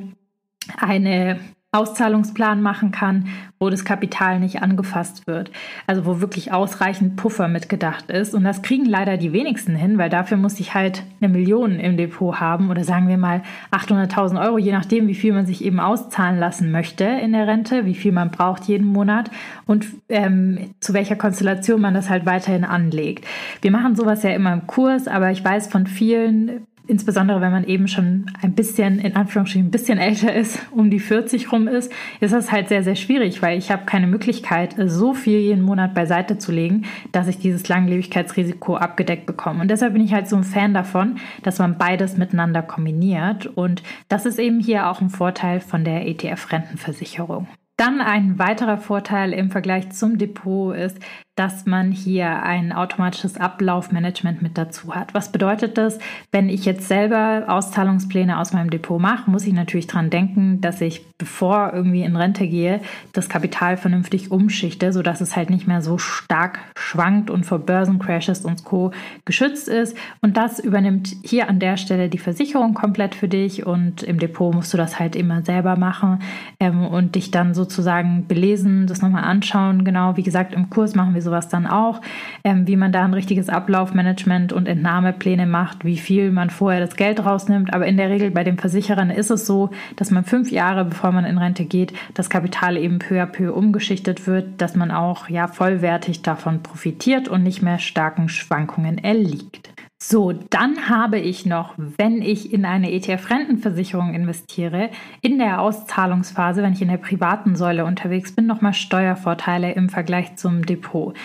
eine 0.78 1.40
Auszahlungsplan 1.74 2.62
machen 2.62 2.92
kann, 2.92 3.28
wo 3.58 3.70
das 3.70 3.86
Kapital 3.86 4.42
nicht 4.42 4.62
angefasst 4.62 5.26
wird. 5.26 5.52
Also 5.88 6.06
wo 6.06 6.20
wirklich 6.20 6.52
ausreichend 6.52 7.16
Puffer 7.16 7.48
mitgedacht 7.48 8.12
ist. 8.12 8.36
Und 8.36 8.44
das 8.44 8.62
kriegen 8.62 8.84
leider 8.86 9.16
die 9.16 9.32
wenigsten 9.32 9.76
hin, 9.76 9.98
weil 9.98 10.10
dafür 10.10 10.36
muss 10.36 10.60
ich 10.60 10.74
halt 10.74 11.04
eine 11.22 11.32
Million 11.32 11.80
im 11.80 11.96
Depot 11.96 12.42
haben 12.42 12.70
oder 12.70 12.84
sagen 12.84 13.08
wir 13.08 13.18
mal 13.18 13.42
800.000 13.72 14.44
Euro, 14.44 14.58
je 14.58 14.74
nachdem, 14.74 15.08
wie 15.08 15.16
viel 15.16 15.32
man 15.32 15.46
sich 15.46 15.64
eben 15.64 15.80
auszahlen 15.80 16.40
lassen 16.40 16.72
möchte 16.72 17.06
in 17.06 17.32
der 17.32 17.48
Rente, 17.48 17.86
wie 17.86 17.96
viel 17.96 18.12
man 18.12 18.32
braucht 18.32 18.66
jeden 18.66 18.88
Monat 18.88 19.32
und 19.66 19.86
ähm, 20.10 20.74
zu 20.82 20.94
welcher 20.94 21.16
Konstellation 21.16 21.80
man 21.80 21.94
das 21.94 22.10
halt 22.10 22.26
weiterhin 22.26 22.66
anlegt. 22.66 23.26
Wir 23.62 23.72
machen 23.72 23.96
sowas 23.96 24.24
ja 24.24 24.32
immer 24.32 24.52
im 24.52 24.68
Kurs, 24.68 25.08
aber 25.08 25.32
ich 25.32 25.42
weiß 25.42 25.68
von 25.68 25.88
vielen 25.88 26.68
insbesondere 26.88 27.42
wenn 27.42 27.52
man 27.52 27.64
eben 27.64 27.88
schon 27.88 28.26
ein 28.42 28.54
bisschen, 28.54 29.00
in 29.00 29.16
Anführungsstrichen, 29.16 29.68
ein 29.68 29.72
bisschen 29.72 29.98
älter 29.98 30.34
ist, 30.34 30.60
um 30.72 30.90
die 30.90 31.00
40 31.00 31.52
rum 31.52 31.68
ist, 31.68 31.92
ist 32.20 32.34
das 32.34 32.52
halt 32.52 32.70
sehr, 32.70 32.84
sehr 32.84 32.96
schwierig, 32.96 33.42
weil 33.42 33.58
ich 33.58 33.72
habe 33.72 33.86
keine 33.86 34.08
Möglichkeit, 34.08 34.76
so 34.86 35.14
viel 35.14 35.40
jeden 35.40 35.64
Monat 35.64 35.94
beiseite 35.94 36.38
zu 36.38 36.52
legen, 36.52 36.86
dass 37.12 37.28
ich 37.28 37.40
dieses 37.40 37.68
Langlebigkeitsrisiko 37.68 38.76
abgedeckt 38.76 39.26
bekomme. 39.26 39.62
Und 39.62 39.72
deshalb 39.72 39.94
bin 39.94 40.04
ich 40.04 40.14
halt 40.14 40.28
so 40.28 40.36
ein 40.36 40.44
Fan 40.44 40.74
davon, 40.74 41.18
dass 41.44 41.60
man 41.60 41.78
beides 41.78 42.18
miteinander 42.18 42.62
kombiniert. 42.62 43.46
Und 43.46 43.84
das 44.08 44.26
ist 44.26 44.40
eben 44.40 44.60
hier 44.60 44.90
auch 44.90 45.02
ein 45.02 45.10
Vorteil 45.10 45.60
von 45.60 45.84
der 45.84 46.08
ETF-Rentenversicherung. 46.08 47.48
Dann 47.78 48.00
ein 48.00 48.38
weiterer 48.38 48.78
Vorteil 48.78 49.34
im 49.34 49.50
Vergleich 49.50 49.90
zum 49.90 50.20
Depot 50.20 50.76
ist, 50.76 51.00
dass 51.42 51.66
man 51.66 51.92
hier 51.92 52.44
ein 52.44 52.72
automatisches 52.72 53.36
Ablaufmanagement 53.36 54.44
mit 54.44 54.60
dazu 54.60 54.94
hat. 54.94 55.16
Was 55.16 55.32
bedeutet 55.32 55.76
das? 55.76 55.98
Wenn 56.32 56.50
ich 56.50 56.66
jetzt 56.66 56.88
selber 56.88 57.46
Auszahlungspläne 57.48 58.38
aus 58.38 58.54
meinem 58.54 58.70
Depot 58.70 59.02
mache, 59.02 59.32
muss 59.32 59.48
ich 59.48 59.54
natürlich 59.54 59.88
daran 59.88 60.12
denken, 60.12 60.62
dass 60.62 60.82
ich, 60.82 61.04
bevor 61.18 61.72
irgendwie 61.74 62.04
in 62.04 62.16
Rente 62.16 62.48
gehe, 62.48 62.82
das 63.14 63.28
Kapital 63.28 63.78
vernünftig 63.78 64.30
umschichte, 64.30 64.94
sodass 64.94 65.20
es 65.20 65.36
halt 65.36 65.50
nicht 65.50 65.68
mehr 65.68 65.82
so 65.82 65.98
stark 65.98 66.60
schwankt 66.76 67.32
und 67.32 67.44
vor 67.44 67.58
Börsencrashes 67.58 68.46
und 68.46 68.64
Co. 68.64 68.92
geschützt 69.26 69.68
ist. 69.68 69.98
Und 70.22 70.38
das 70.38 70.60
übernimmt 70.60 71.16
hier 71.24 71.50
an 71.50 71.58
der 71.58 71.78
Stelle 71.78 72.08
die 72.08 72.20
Versicherung 72.20 72.76
komplett 72.76 73.16
für 73.16 73.28
dich 73.28 73.66
und 73.66 74.04
im 74.04 74.20
Depot 74.20 74.54
musst 74.54 74.74
du 74.74 74.78
das 74.78 75.00
halt 75.00 75.16
immer 75.16 75.42
selber 75.42 75.76
machen 75.76 76.20
ähm, 76.60 76.86
und 76.86 77.16
dich 77.16 77.32
dann 77.32 77.56
sozusagen 77.56 78.28
belesen, 78.28 78.86
das 78.86 79.02
nochmal 79.02 79.24
anschauen. 79.24 79.84
Genau, 79.84 80.18
wie 80.18 80.24
gesagt, 80.24 80.54
im 80.54 80.70
Kurs 80.70 80.94
machen 80.94 81.16
wir 81.16 81.22
wir 81.22 81.31
sowas 81.32 81.48
dann 81.48 81.66
auch, 81.66 82.02
ähm, 82.44 82.68
wie 82.68 82.76
man 82.76 82.92
da 82.92 83.06
ein 83.06 83.14
richtiges 83.14 83.48
Ablaufmanagement 83.48 84.52
und 84.52 84.68
Entnahmepläne 84.68 85.46
macht, 85.46 85.86
wie 85.86 85.98
viel 85.98 86.30
man 86.32 86.50
vorher 86.50 86.82
das 86.82 86.98
Geld 86.98 87.26
rausnimmt. 87.26 87.74
Aber 87.74 87.86
in 87.86 87.96
der 87.96 88.10
Regel 88.10 88.32
bei 88.32 88.44
den 88.44 88.58
Versicherern 88.58 89.10
ist 89.10 89.32
es 89.32 89.48
so, 89.48 89.70
dass 89.96 90.12
man 90.12 90.26
fünf 90.26 90.52
Jahre, 90.52 90.84
bevor 90.84 91.14
man 91.14 91.26
in 91.26 91.38
Rente 91.38 91.64
geht, 91.64 91.94
das 92.14 92.30
Kapital 92.30 92.76
eben 92.76 93.00
peu 93.00 93.22
à 93.22 93.26
peu 93.26 93.54
umgeschichtet 93.54 94.28
wird, 94.28 94.62
dass 94.62 94.76
man 94.76 94.92
auch 94.92 95.30
ja 95.30 95.48
vollwertig 95.48 96.22
davon 96.22 96.62
profitiert 96.62 97.30
und 97.30 97.44
nicht 97.44 97.62
mehr 97.62 97.80
starken 97.80 98.28
Schwankungen 98.28 98.98
erliegt. 98.98 99.70
So, 100.04 100.32
dann 100.32 100.90
habe 100.90 101.20
ich 101.20 101.46
noch, 101.46 101.76
wenn 101.78 102.24
ich 102.24 102.52
in 102.52 102.66
eine 102.66 102.92
ETF-Rentenversicherung 102.92 104.16
investiere, 104.16 104.90
in 105.22 105.38
der 105.38 105.62
Auszahlungsphase, 105.62 106.64
wenn 106.64 106.74
ich 106.74 106.82
in 106.82 106.88
der 106.88 106.98
privaten 106.98 107.56
Säule 107.56 107.86
unterwegs 107.86 108.32
bin, 108.32 108.48
nochmal 108.48 108.74
Steuervorteile 108.74 109.74
im 109.74 109.90
Vergleich 109.90 110.38
zum 110.38 110.66
Depot. 110.66 111.16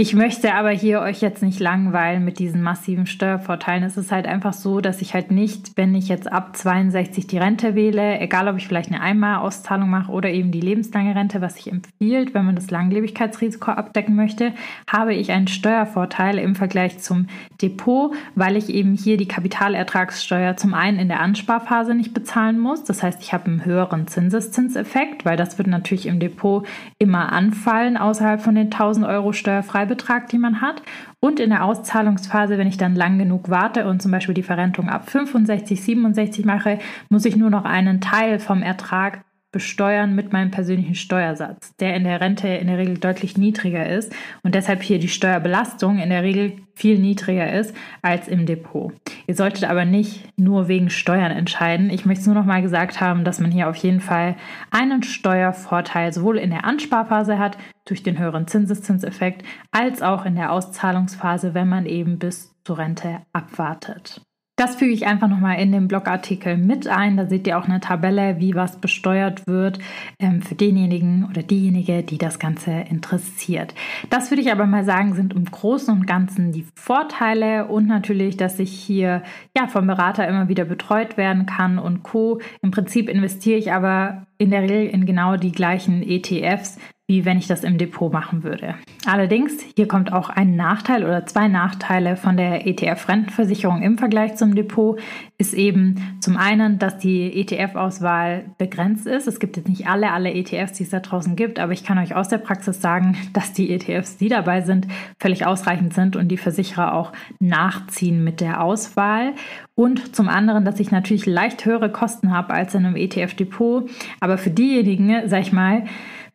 Ich 0.00 0.14
möchte 0.14 0.54
aber 0.54 0.70
hier 0.70 1.02
euch 1.02 1.20
jetzt 1.20 1.42
nicht 1.42 1.60
langweilen 1.60 2.24
mit 2.24 2.38
diesen 2.38 2.62
massiven 2.62 3.04
Steuervorteilen. 3.04 3.82
Es 3.82 3.98
ist 3.98 4.10
halt 4.10 4.26
einfach 4.26 4.54
so, 4.54 4.80
dass 4.80 5.02
ich 5.02 5.12
halt 5.12 5.30
nicht, 5.30 5.72
wenn 5.76 5.94
ich 5.94 6.08
jetzt 6.08 6.32
ab 6.32 6.56
62 6.56 7.26
die 7.26 7.36
Rente 7.36 7.74
wähle, 7.74 8.18
egal 8.18 8.48
ob 8.48 8.56
ich 8.56 8.66
vielleicht 8.66 8.90
eine 8.90 9.02
Einmalauszahlung 9.02 9.90
mache 9.90 10.10
oder 10.10 10.30
eben 10.30 10.52
die 10.52 10.62
lebenslange 10.62 11.14
Rente, 11.14 11.42
was 11.42 11.56
sich 11.56 11.70
empfiehlt, 11.70 12.32
wenn 12.32 12.46
man 12.46 12.54
das 12.54 12.70
Langlebigkeitsrisiko 12.70 13.72
abdecken 13.72 14.16
möchte, 14.16 14.54
habe 14.90 15.12
ich 15.12 15.32
einen 15.32 15.48
Steuervorteil 15.48 16.38
im 16.38 16.54
Vergleich 16.54 17.00
zum 17.00 17.26
Depot, 17.60 18.14
weil 18.34 18.56
ich 18.56 18.70
eben 18.70 18.94
hier 18.94 19.18
die 19.18 19.28
Kapitalertragssteuer 19.28 20.56
zum 20.56 20.72
einen 20.72 20.98
in 20.98 21.08
der 21.08 21.20
Ansparphase 21.20 21.94
nicht 21.94 22.14
bezahlen 22.14 22.58
muss. 22.58 22.84
Das 22.84 23.02
heißt, 23.02 23.20
ich 23.20 23.34
habe 23.34 23.50
einen 23.50 23.66
höheren 23.66 24.06
Zinseszinseffekt, 24.06 25.26
weil 25.26 25.36
das 25.36 25.58
wird 25.58 25.68
natürlich 25.68 26.06
im 26.06 26.20
Depot 26.20 26.66
immer 26.98 27.32
anfallen 27.32 27.98
außerhalb 27.98 28.40
von 28.40 28.54
den 28.54 28.72
1000 28.72 29.04
Euro 29.04 29.34
steuerfrei 29.34 29.89
Freibetrag, 29.90 30.28
die 30.28 30.38
man 30.38 30.60
hat. 30.60 30.82
Und 31.20 31.40
in 31.40 31.50
der 31.50 31.64
Auszahlungsphase, 31.64 32.58
wenn 32.58 32.68
ich 32.68 32.76
dann 32.76 32.94
lang 32.94 33.18
genug 33.18 33.50
warte 33.50 33.86
und 33.86 34.00
zum 34.00 34.10
Beispiel 34.12 34.34
die 34.34 34.42
Verrentung 34.42 34.88
ab 34.88 35.10
65, 35.10 35.82
67 35.82 36.44
mache, 36.44 36.78
muss 37.08 37.24
ich 37.24 37.36
nur 37.36 37.50
noch 37.50 37.64
einen 37.64 38.00
Teil 38.00 38.38
vom 38.38 38.62
Ertrag 38.62 39.24
besteuern 39.52 40.14
mit 40.14 40.32
meinem 40.32 40.52
persönlichen 40.52 40.94
Steuersatz, 40.94 41.74
der 41.78 41.96
in 41.96 42.04
der 42.04 42.20
Rente 42.20 42.46
in 42.46 42.68
der 42.68 42.78
Regel 42.78 42.98
deutlich 42.98 43.36
niedriger 43.36 43.88
ist 43.88 44.14
und 44.44 44.54
deshalb 44.54 44.80
hier 44.80 45.00
die 45.00 45.08
Steuerbelastung 45.08 45.98
in 45.98 46.10
der 46.10 46.22
Regel 46.22 46.52
viel 46.80 46.98
niedriger 46.98 47.52
ist 47.52 47.76
als 48.00 48.26
im 48.26 48.46
Depot. 48.46 48.92
Ihr 49.26 49.34
solltet 49.34 49.64
aber 49.64 49.84
nicht 49.84 50.26
nur 50.38 50.66
wegen 50.66 50.88
Steuern 50.88 51.30
entscheiden. 51.30 51.90
Ich 51.90 52.06
möchte 52.06 52.24
nur 52.24 52.34
noch 52.34 52.46
mal 52.46 52.62
gesagt 52.62 53.02
haben, 53.02 53.22
dass 53.22 53.38
man 53.38 53.50
hier 53.50 53.68
auf 53.68 53.76
jeden 53.76 54.00
Fall 54.00 54.36
einen 54.70 55.02
Steuervorteil 55.02 56.12
sowohl 56.14 56.38
in 56.38 56.48
der 56.48 56.64
Ansparphase 56.64 57.38
hat 57.38 57.58
durch 57.84 58.02
den 58.02 58.18
höheren 58.18 58.46
Zinseszinseffekt 58.46 59.44
als 59.70 60.00
auch 60.00 60.24
in 60.24 60.36
der 60.36 60.52
Auszahlungsphase, 60.52 61.52
wenn 61.52 61.68
man 61.68 61.84
eben 61.84 62.18
bis 62.18 62.54
zur 62.64 62.78
Rente 62.78 63.20
abwartet. 63.34 64.22
Das 64.60 64.74
füge 64.74 64.92
ich 64.92 65.06
einfach 65.06 65.28
nochmal 65.28 65.58
in 65.58 65.72
den 65.72 65.88
Blogartikel 65.88 66.58
mit 66.58 66.86
ein. 66.86 67.16
Da 67.16 67.24
seht 67.24 67.46
ihr 67.46 67.56
auch 67.56 67.64
eine 67.64 67.80
Tabelle, 67.80 68.40
wie 68.40 68.54
was 68.54 68.76
besteuert 68.76 69.46
wird 69.46 69.78
ähm, 70.18 70.42
für 70.42 70.54
denjenigen 70.54 71.26
oder 71.30 71.42
diejenige, 71.42 72.02
die 72.02 72.18
das 72.18 72.38
Ganze 72.38 72.72
interessiert. 72.72 73.74
Das 74.10 74.30
würde 74.30 74.42
ich 74.42 74.52
aber 74.52 74.66
mal 74.66 74.84
sagen, 74.84 75.14
sind 75.14 75.32
im 75.32 75.46
Großen 75.46 75.94
und 75.94 76.06
Ganzen 76.06 76.52
die 76.52 76.66
Vorteile 76.74 77.68
und 77.68 77.86
natürlich, 77.86 78.36
dass 78.36 78.58
ich 78.58 78.70
hier 78.70 79.22
ja 79.56 79.66
vom 79.66 79.86
Berater 79.86 80.28
immer 80.28 80.50
wieder 80.50 80.66
betreut 80.66 81.16
werden 81.16 81.46
kann 81.46 81.78
und 81.78 82.02
Co. 82.02 82.42
Im 82.60 82.70
Prinzip 82.70 83.08
investiere 83.08 83.58
ich 83.58 83.72
aber 83.72 84.26
in 84.36 84.50
der 84.50 84.60
Regel 84.60 84.88
in 84.88 85.06
genau 85.06 85.38
die 85.38 85.52
gleichen 85.52 86.02
ETFs 86.02 86.78
wie 87.10 87.24
wenn 87.24 87.38
ich 87.38 87.48
das 87.48 87.64
im 87.64 87.76
Depot 87.76 88.12
machen 88.12 88.44
würde. 88.44 88.76
Allerdings, 89.04 89.58
hier 89.74 89.88
kommt 89.88 90.12
auch 90.12 90.30
ein 90.30 90.54
Nachteil 90.54 91.02
oder 91.02 91.26
zwei 91.26 91.48
Nachteile 91.48 92.14
von 92.14 92.36
der 92.36 92.68
ETF-Rentenversicherung 92.68 93.82
im 93.82 93.98
Vergleich 93.98 94.36
zum 94.36 94.54
Depot, 94.54 95.00
ist 95.36 95.52
eben 95.52 96.18
zum 96.20 96.36
einen, 96.36 96.78
dass 96.78 96.98
die 96.98 97.40
ETF-Auswahl 97.40 98.44
begrenzt 98.58 99.08
ist. 99.08 99.26
Es 99.26 99.40
gibt 99.40 99.56
jetzt 99.56 99.68
nicht 99.68 99.88
alle, 99.88 100.12
alle 100.12 100.32
ETFs, 100.32 100.74
die 100.74 100.84
es 100.84 100.90
da 100.90 101.00
draußen 101.00 101.34
gibt, 101.34 101.58
aber 101.58 101.72
ich 101.72 101.82
kann 101.82 101.98
euch 101.98 102.14
aus 102.14 102.28
der 102.28 102.38
Praxis 102.38 102.80
sagen, 102.80 103.16
dass 103.32 103.52
die 103.52 103.72
ETFs, 103.72 104.16
die 104.16 104.28
dabei 104.28 104.60
sind, 104.60 104.86
völlig 105.18 105.44
ausreichend 105.46 105.92
sind 105.94 106.14
und 106.14 106.28
die 106.28 106.36
Versicherer 106.36 106.94
auch 106.94 107.12
nachziehen 107.40 108.22
mit 108.22 108.40
der 108.40 108.62
Auswahl. 108.62 109.32
Und 109.74 110.14
zum 110.14 110.28
anderen, 110.28 110.64
dass 110.64 110.78
ich 110.78 110.92
natürlich 110.92 111.26
leicht 111.26 111.64
höhere 111.64 111.90
Kosten 111.90 112.30
habe 112.30 112.54
als 112.54 112.76
in 112.76 112.86
einem 112.86 112.94
ETF-Depot. 112.94 113.90
Aber 114.20 114.38
für 114.38 114.50
diejenigen, 114.50 115.26
sag 115.26 115.40
ich 115.40 115.52
mal, 115.52 115.84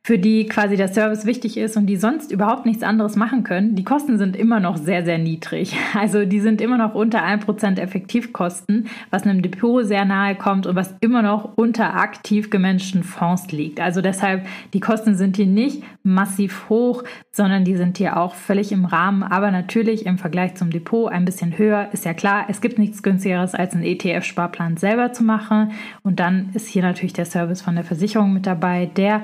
für 0.06 0.20
die 0.20 0.46
quasi 0.46 0.76
der 0.78 0.90
Service 0.90 1.26
wichtig 1.26 1.58
ist 1.58 1.78
und 1.78 1.88
die 1.88 1.96
sonst 1.96 2.32
überhaupt 2.32 2.68
nichts 2.68 2.84
anderes 2.84 3.16
machen 3.16 3.44
können, 3.44 3.74
die 3.74 3.84
Kosten 3.84 4.20
sind 4.20 4.36
immer 4.36 4.60
noch 4.60 4.78
sehr, 4.78 5.04
sehr 5.04 5.18
niedrig. 5.18 5.76
Also 5.96 6.26
die 6.26 6.42
sind 6.42 6.62
immer 6.62 6.78
noch 6.78 6.94
unter 6.94 7.24
1% 7.24 7.80
Effektivkosten, 7.80 8.88
was 9.10 9.24
einem 9.24 9.42
Depot 9.42 9.84
sehr 9.84 10.06
nahe 10.06 10.36
kommt 10.36 10.68
und 10.68 10.76
was 10.76 10.94
immer 11.00 11.24
noch 11.24 11.58
unter 11.58 11.96
aktiv 11.96 12.52
gemanagten 12.52 13.02
Fonds 13.04 13.52
liegt. 13.52 13.80
Also 13.80 14.02
deshalb, 14.02 14.46
die 14.74 14.80
Kosten 14.80 15.16
sind 15.16 15.38
hier 15.38 15.48
nicht 15.48 15.82
massiv 16.04 16.70
hoch, 16.70 17.04
sondern 17.32 17.64
die 17.64 17.76
sind 17.76 17.98
hier 17.98 18.18
auch 18.18 18.36
völlig 18.36 18.72
im 18.72 18.86
Rahmen, 18.86 19.24
aber 19.24 19.50
natürlich 19.50 20.06
im 20.06 20.20
Vergleich 20.20 20.54
zum 20.56 20.70
Depot 20.70 21.12
ein 21.12 21.26
bisschen 21.26 21.58
höher. 21.58 21.90
Ist 21.94 22.06
ja 22.06 22.14
klar, 22.14 22.46
es 22.48 22.62
gibt 22.62 22.78
nichts 22.78 23.02
günstigeres 23.02 23.56
als 23.56 23.74
einen 23.74 23.84
ETF-Sparplan 23.84 24.78
selber 24.78 25.14
zu 25.14 25.24
machen. 25.24 25.72
Und 26.04 26.20
dann 26.20 26.50
ist 26.54 26.68
hier 26.68 26.84
natürlich 26.84 27.14
der 27.14 27.26
Service 27.26 27.64
von 27.64 27.74
der 27.74 27.84
Versicherung 27.84 28.34
mit 28.34 28.46
dabei, 28.46 28.86
der 28.86 29.24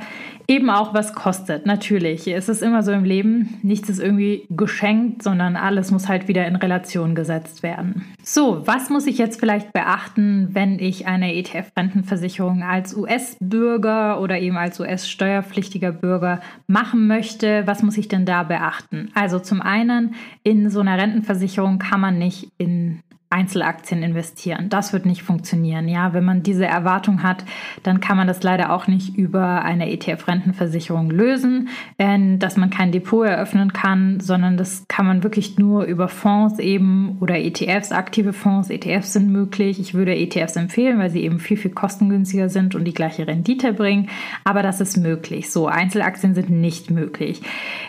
eben 0.51 0.69
auch 0.69 0.93
was 0.93 1.13
kostet. 1.13 1.65
Natürlich. 1.65 2.27
Es 2.27 2.49
ist 2.49 2.61
immer 2.61 2.83
so 2.83 2.91
im 2.91 3.05
Leben, 3.05 3.57
nichts 3.63 3.89
ist 3.89 3.99
irgendwie 3.99 4.45
geschenkt, 4.49 5.23
sondern 5.23 5.55
alles 5.55 5.91
muss 5.91 6.09
halt 6.09 6.27
wieder 6.27 6.45
in 6.45 6.57
Relation 6.57 7.15
gesetzt 7.15 7.63
werden. 7.63 8.05
So, 8.21 8.67
was 8.67 8.89
muss 8.89 9.07
ich 9.07 9.17
jetzt 9.17 9.39
vielleicht 9.39 9.71
beachten, 9.71 10.49
wenn 10.51 10.77
ich 10.77 11.07
eine 11.07 11.33
ETF-Rentenversicherung 11.35 12.63
als 12.63 12.93
US-Bürger 12.95 14.19
oder 14.19 14.39
eben 14.39 14.57
als 14.57 14.79
US-steuerpflichtiger 14.79 15.93
Bürger 15.93 16.41
machen 16.67 17.07
möchte? 17.07 17.65
Was 17.65 17.81
muss 17.81 17.97
ich 17.97 18.09
denn 18.09 18.25
da 18.25 18.43
beachten? 18.43 19.09
Also 19.13 19.39
zum 19.39 19.61
einen, 19.61 20.15
in 20.43 20.69
so 20.69 20.81
einer 20.81 20.97
Rentenversicherung 20.97 21.79
kann 21.79 22.01
man 22.01 22.17
nicht 22.17 22.51
in 22.57 22.99
Einzelaktien 23.31 24.03
investieren. 24.03 24.67
Das 24.69 24.91
wird 24.91 25.05
nicht 25.05 25.23
funktionieren. 25.23 25.87
Ja, 25.87 26.13
wenn 26.13 26.25
man 26.25 26.43
diese 26.43 26.65
Erwartung 26.65 27.23
hat, 27.23 27.45
dann 27.83 28.01
kann 28.01 28.17
man 28.17 28.27
das 28.27 28.43
leider 28.43 28.73
auch 28.73 28.87
nicht 28.87 29.17
über 29.17 29.63
eine 29.63 29.89
ETF-Rentenversicherung 29.89 31.09
lösen, 31.09 31.69
dass 31.97 32.57
man 32.57 32.69
kein 32.69 32.91
Depot 32.91 33.25
eröffnen 33.25 33.71
kann, 33.71 34.19
sondern 34.19 34.57
das 34.57 34.85
kann 34.89 35.05
man 35.05 35.23
wirklich 35.23 35.57
nur 35.57 35.85
über 35.85 36.09
Fonds 36.09 36.59
eben 36.59 37.17
oder 37.21 37.39
ETFs, 37.39 37.93
aktive 37.93 38.33
Fonds. 38.33 38.69
ETFs 38.69 39.13
sind 39.13 39.31
möglich. 39.31 39.79
Ich 39.79 39.93
würde 39.93 40.15
ETFs 40.15 40.57
empfehlen, 40.57 40.99
weil 40.99 41.09
sie 41.09 41.23
eben 41.23 41.39
viel, 41.39 41.57
viel 41.57 41.71
kostengünstiger 41.71 42.49
sind 42.49 42.75
und 42.75 42.83
die 42.83 42.93
gleiche 42.93 43.27
Rendite 43.27 43.71
bringen. 43.73 44.09
Aber 44.43 44.61
das 44.61 44.81
ist 44.81 44.97
möglich. 44.97 45.49
So, 45.49 45.67
Einzelaktien 45.67 46.35
sind 46.35 46.49
nicht 46.49 46.91
möglich. 46.91 47.41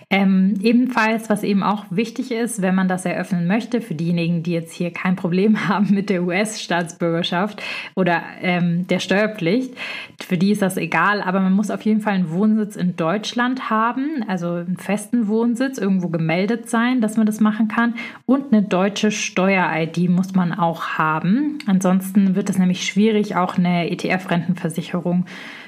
Ähm, 0.09 0.55
ebenfalls, 0.63 1.29
was 1.31 1.43
eben 1.43 1.63
auch 1.63 1.87
wichtig 1.91 2.31
ist, 2.31 2.63
wenn 2.63 2.75
man 2.75 2.87
das 2.87 3.05
eröffnen 3.05 3.47
möchte, 3.47 3.81
für 3.81 3.95
diejenigen, 3.95 4.43
die 4.43 4.53
jetzt 4.53 4.73
hier 4.73 4.93
kein 4.93 5.17
Problem 5.17 5.32
Problem 5.33 5.69
haben 5.69 5.95
mit 5.95 6.11
der 6.11 6.23
US-Staatsbürgerschaft 6.25 7.63
oder 7.97 8.23
ähm, 8.43 8.87
der 8.87 8.99
Steuerpflicht. 8.99 9.75
Für 10.21 10.37
die 10.37 10.51
ist 10.51 10.61
das 10.61 10.77
egal, 10.77 11.23
aber 11.23 11.41
man 11.41 11.55
muss 11.55 11.71
auf 11.71 11.81
jeden 11.83 12.03
Fall 12.03 12.13
einen 12.13 12.31
Wohnsitz 12.31 12.77
in 12.77 12.97
Deutschland 12.97 13.71
haben, 13.71 14.23
also 14.29 14.49
einen 14.49 14.77
festen 14.77 15.29
Wohnsitz, 15.29 15.79
irgendwo 15.79 16.09
gemeldet 16.09 16.69
sein, 16.69 17.01
dass 17.01 17.17
man 17.17 17.25
das 17.25 17.41
machen 17.41 17.69
kann. 17.69 17.95
Und 18.27 18.53
eine 18.53 18.63
deutsche 18.63 19.11
Steuer-ID 19.11 20.11
muss 20.11 20.35
man 20.35 20.53
auch 20.53 20.99
haben. 20.99 21.59
Ansonsten 21.67 22.35
wird 22.35 22.51
es 22.51 22.59
nämlich 22.59 22.85
schwierig, 22.85 23.35
auch 23.35 23.57
eine 23.57 23.91
ETF-Rentenversicherung 23.91 25.25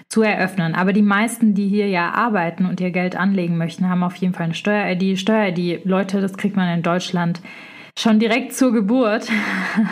zu 0.08 0.20
eröffnen. 0.20 0.74
Aber 0.74 0.92
die 0.92 1.00
meisten, 1.00 1.54
die 1.54 1.68
hier 1.68 1.88
ja 1.88 2.10
arbeiten 2.10 2.66
und 2.66 2.82
ihr 2.82 2.90
Geld 2.90 3.16
anlegen 3.16 3.56
möchten, 3.56 3.88
haben 3.88 4.02
auf 4.02 4.16
jeden 4.16 4.34
Fall 4.34 4.44
eine 4.44 4.54
Steuer-ID. 4.54 5.18
Steuer-ID, 5.18 5.86
Leute, 5.86 6.20
das 6.20 6.36
kriegt 6.36 6.54
man 6.54 6.68
in 6.68 6.82
Deutschland 6.82 7.40
schon 7.96 8.18
direkt 8.18 8.54
zur 8.54 8.72
Geburt. 8.72 9.30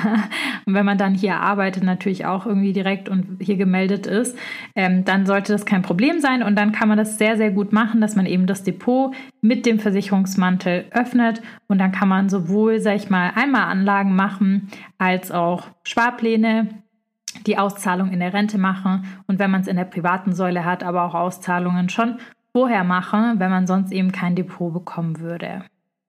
und 0.66 0.74
wenn 0.74 0.84
man 0.84 0.98
dann 0.98 1.14
hier 1.14 1.36
arbeitet, 1.36 1.84
natürlich 1.84 2.26
auch 2.26 2.46
irgendwie 2.46 2.72
direkt 2.72 3.08
und 3.08 3.38
hier 3.40 3.56
gemeldet 3.56 4.06
ist, 4.06 4.36
ähm, 4.74 5.04
dann 5.04 5.24
sollte 5.26 5.52
das 5.52 5.66
kein 5.66 5.82
Problem 5.82 6.20
sein. 6.20 6.42
Und 6.42 6.56
dann 6.56 6.72
kann 6.72 6.88
man 6.88 6.98
das 6.98 7.18
sehr, 7.18 7.36
sehr 7.36 7.50
gut 7.50 7.72
machen, 7.72 8.00
dass 8.00 8.16
man 8.16 8.26
eben 8.26 8.46
das 8.46 8.64
Depot 8.64 9.14
mit 9.40 9.66
dem 9.66 9.78
Versicherungsmantel 9.78 10.86
öffnet. 10.90 11.42
Und 11.68 11.78
dann 11.78 11.92
kann 11.92 12.08
man 12.08 12.28
sowohl, 12.28 12.80
sag 12.80 12.96
ich 12.96 13.08
mal, 13.08 13.32
einmal 13.34 13.64
Anlagen 13.64 14.16
machen, 14.16 14.68
als 14.98 15.30
auch 15.30 15.68
Sparpläne 15.84 16.82
die 17.46 17.58
Auszahlung 17.58 18.10
in 18.10 18.20
der 18.20 18.34
Rente 18.34 18.58
machen 18.58 19.04
und 19.26 19.38
wenn 19.38 19.50
man 19.50 19.62
es 19.62 19.66
in 19.66 19.76
der 19.76 19.84
privaten 19.84 20.34
Säule 20.34 20.64
hat, 20.64 20.84
aber 20.84 21.04
auch 21.04 21.14
Auszahlungen 21.14 21.88
schon 21.88 22.18
vorher 22.52 22.84
machen, 22.84 23.40
wenn 23.40 23.50
man 23.50 23.66
sonst 23.66 23.92
eben 23.92 24.12
kein 24.12 24.36
Depot 24.36 24.72
bekommen 24.72 25.18
würde. 25.18 25.64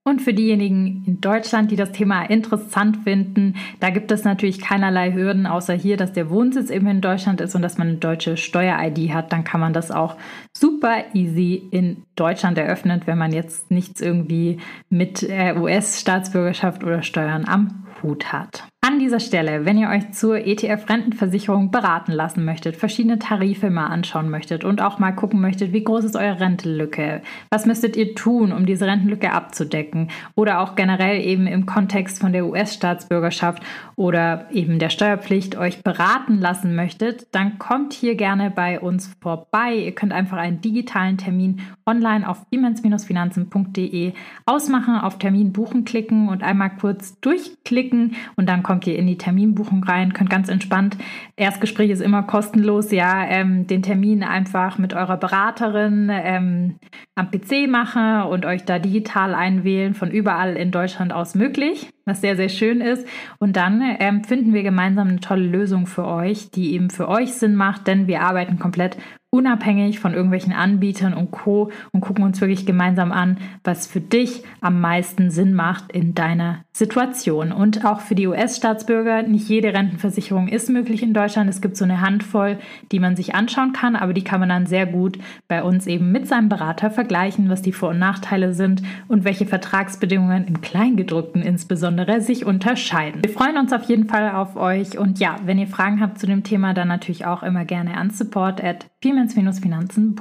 Und 0.05 0.21
für 0.21 0.33
diejenigen 0.33 1.03
in 1.05 1.21
Deutschland, 1.21 1.71
die 1.71 1.77
das 1.77 1.93
Thema 1.93 2.23
interessant 2.23 2.97
finden, 3.05 3.55
da 3.79 3.89
gibt 3.89 4.11
es 4.11 4.25
natürlich 4.25 4.59
keinerlei 4.59 5.13
Hürden, 5.13 5.45
außer 5.45 5.73
hier, 5.73 5.95
dass 5.95 6.11
der 6.11 6.29
Wohnsitz 6.29 6.69
eben 6.69 6.87
in 6.87 6.99
Deutschland 6.99 7.39
ist 7.39 7.55
und 7.55 7.61
dass 7.61 7.77
man 7.77 7.87
eine 7.87 7.97
deutsche 7.97 8.35
Steuer-ID 8.35 9.13
hat. 9.13 9.31
Dann 9.31 9.45
kann 9.45 9.61
man 9.61 9.71
das 9.71 9.91
auch 9.91 10.17
super 10.51 11.05
easy 11.13 11.69
in 11.71 12.03
Deutschland 12.17 12.57
eröffnen, 12.57 13.01
wenn 13.05 13.17
man 13.17 13.31
jetzt 13.31 13.71
nichts 13.71 14.01
irgendwie 14.01 14.57
mit 14.89 15.23
äh, 15.23 15.55
US-Staatsbürgerschaft 15.57 16.83
oder 16.83 17.01
Steuern 17.01 17.45
am 17.47 17.85
Hut 18.01 18.33
hat. 18.33 18.67
An 18.85 18.99
dieser 18.99 19.21
Stelle, 19.21 19.63
wenn 19.63 19.77
ihr 19.77 19.87
euch 19.87 20.11
zur 20.11 20.45
ETF-Rentenversicherung 20.45 21.71
beraten 21.71 22.11
lassen 22.11 22.43
möchtet, 22.43 22.75
verschiedene 22.75 23.17
Tarife 23.17 23.69
mal 23.69 23.87
anschauen 23.87 24.29
möchtet 24.29 24.65
und 24.65 24.81
auch 24.81 24.99
mal 24.99 25.13
gucken 25.13 25.39
möchtet, 25.39 25.71
wie 25.71 25.85
groß 25.85 26.03
ist 26.03 26.17
eure 26.17 26.41
Rentenlücke, 26.41 27.21
was 27.49 27.65
müsstet 27.65 27.95
ihr 27.95 28.13
tun, 28.13 28.51
um 28.51 28.65
diese 28.65 28.85
Rentenlücke 28.85 29.31
abzudecken 29.31 30.09
oder 30.35 30.59
auch 30.59 30.75
generell 30.75 31.21
eben 31.21 31.47
im 31.47 31.65
Kontext 31.65 32.19
von 32.19 32.33
der 32.33 32.45
US-Staatsbürgerschaft 32.45 33.63
oder 33.95 34.47
eben 34.51 34.79
der 34.79 34.89
Steuerpflicht 34.89 35.55
euch 35.55 35.81
beraten 35.81 36.41
lassen 36.41 36.75
möchtet, 36.75 37.33
dann 37.33 37.59
kommt 37.59 37.93
hier 37.93 38.15
gerne 38.15 38.51
bei 38.51 38.81
uns 38.81 39.15
vorbei. 39.21 39.75
Ihr 39.75 39.95
könnt 39.95 40.11
einfach 40.11 40.35
einen 40.35 40.59
digitalen 40.59 41.17
Termin 41.17 41.61
online 41.85 42.27
auf 42.27 42.45
siemens-finanzen.de 42.51 44.11
ausmachen, 44.45 44.95
auf 44.97 45.19
Termin 45.19 45.53
buchen 45.53 45.85
klicken 45.85 46.27
und 46.27 46.43
einmal 46.43 46.71
kurz 46.75 47.17
durchklicken 47.21 48.17
und 48.35 48.49
dann 48.49 48.61
kommt 48.61 48.72
kommt 48.73 48.87
ihr 48.87 48.97
in 48.97 49.05
die 49.05 49.19
Terminbuchung 49.19 49.83
rein, 49.83 50.13
könnt 50.13 50.31
ganz 50.31 50.49
entspannt, 50.49 50.97
Erstgespräch 51.35 51.91
ist 51.91 52.01
immer 52.01 52.23
kostenlos, 52.23 52.89
ja, 52.89 53.23
ähm, 53.25 53.67
den 53.67 53.83
Termin 53.83 54.23
einfach 54.23 54.79
mit 54.79 54.95
eurer 54.95 55.17
Beraterin 55.17 56.09
ähm, 56.11 56.79
am 57.13 57.29
PC 57.29 57.69
machen 57.69 58.23
und 58.23 58.47
euch 58.47 58.65
da 58.65 58.79
digital 58.79 59.35
einwählen, 59.35 59.93
von 59.93 60.09
überall 60.09 60.55
in 60.55 60.71
Deutschland 60.71 61.13
aus 61.13 61.35
möglich, 61.35 61.87
was 62.05 62.21
sehr, 62.21 62.35
sehr 62.35 62.49
schön 62.49 62.81
ist. 62.81 63.07
Und 63.37 63.57
dann 63.57 63.95
ähm, 63.99 64.23
finden 64.23 64.55
wir 64.55 64.63
gemeinsam 64.63 65.09
eine 65.09 65.19
tolle 65.19 65.45
Lösung 65.45 65.85
für 65.85 66.07
euch, 66.07 66.49
die 66.49 66.73
eben 66.73 66.89
für 66.89 67.07
euch 67.07 67.33
Sinn 67.33 67.53
macht, 67.53 67.85
denn 67.85 68.07
wir 68.07 68.21
arbeiten 68.21 68.57
komplett 68.57 68.97
unabhängig 69.33 69.99
von 69.99 70.13
irgendwelchen 70.13 70.53
Anbietern 70.53 71.15
und 71.15 71.31
Co. 71.31 71.71
und 71.91 72.01
gucken 72.01 72.23
uns 72.23 72.39
wirklich 72.39 72.67
gemeinsam 72.67 73.11
an, 73.11 73.37
was 73.63 73.87
für 73.87 73.99
dich 73.99 74.43
am 74.61 74.79
meisten 74.79 75.31
Sinn 75.31 75.55
macht 75.55 75.91
in 75.91 76.13
deiner 76.13 76.59
Situation. 76.71 77.51
Und 77.51 77.83
auch 77.83 77.99
für 77.99 78.13
die 78.13 78.27
US-Staatsbürger, 78.27 79.23
nicht 79.23 79.49
jede 79.49 79.73
Rentenversicherung 79.73 80.49
ist 80.49 80.69
möglich 80.69 81.01
in 81.01 81.15
Deutschland. 81.15 81.49
Es 81.49 81.61
gibt 81.61 81.77
so 81.77 81.83
eine 81.83 82.01
Handvoll, 82.01 82.59
die 82.91 82.99
man 82.99 83.15
sich 83.15 83.33
anschauen 83.33 83.73
kann, 83.73 83.95
aber 83.95 84.13
die 84.13 84.23
kann 84.23 84.39
man 84.39 84.49
dann 84.49 84.67
sehr 84.67 84.85
gut 84.85 85.17
bei 85.47 85.63
uns 85.63 85.87
eben 85.87 86.11
mit 86.11 86.27
seinem 86.27 86.47
Berater 86.47 86.91
vergleichen, 86.91 87.49
was 87.49 87.63
die 87.63 87.73
Vor- 87.73 87.89
und 87.89 87.99
Nachteile 87.99 88.53
sind 88.53 88.83
und 89.07 89.23
welche 89.23 89.47
Vertragsbedingungen 89.47 90.45
im 90.45 90.61
Kleingedruckten 90.61 91.41
insbesondere 91.41 92.21
sich 92.21 92.45
unterscheiden. 92.45 93.23
Wir 93.23 93.31
freuen 93.31 93.57
uns 93.57 93.73
auf 93.73 93.83
jeden 93.85 94.05
Fall 94.05 94.29
auf 94.29 94.55
euch 94.57 94.99
und 94.99 95.17
ja, 95.17 95.37
wenn 95.43 95.57
ihr 95.57 95.67
Fragen 95.67 96.01
habt 96.01 96.19
zu 96.19 96.27
dem 96.27 96.43
Thema, 96.43 96.75
dann 96.75 96.87
natürlich 96.87 97.25
auch 97.25 97.41
immer 97.41 97.65
gerne 97.65 97.97
an 97.97 98.11
support 98.11 98.61
at 99.05 99.33
finanzende 99.33 100.15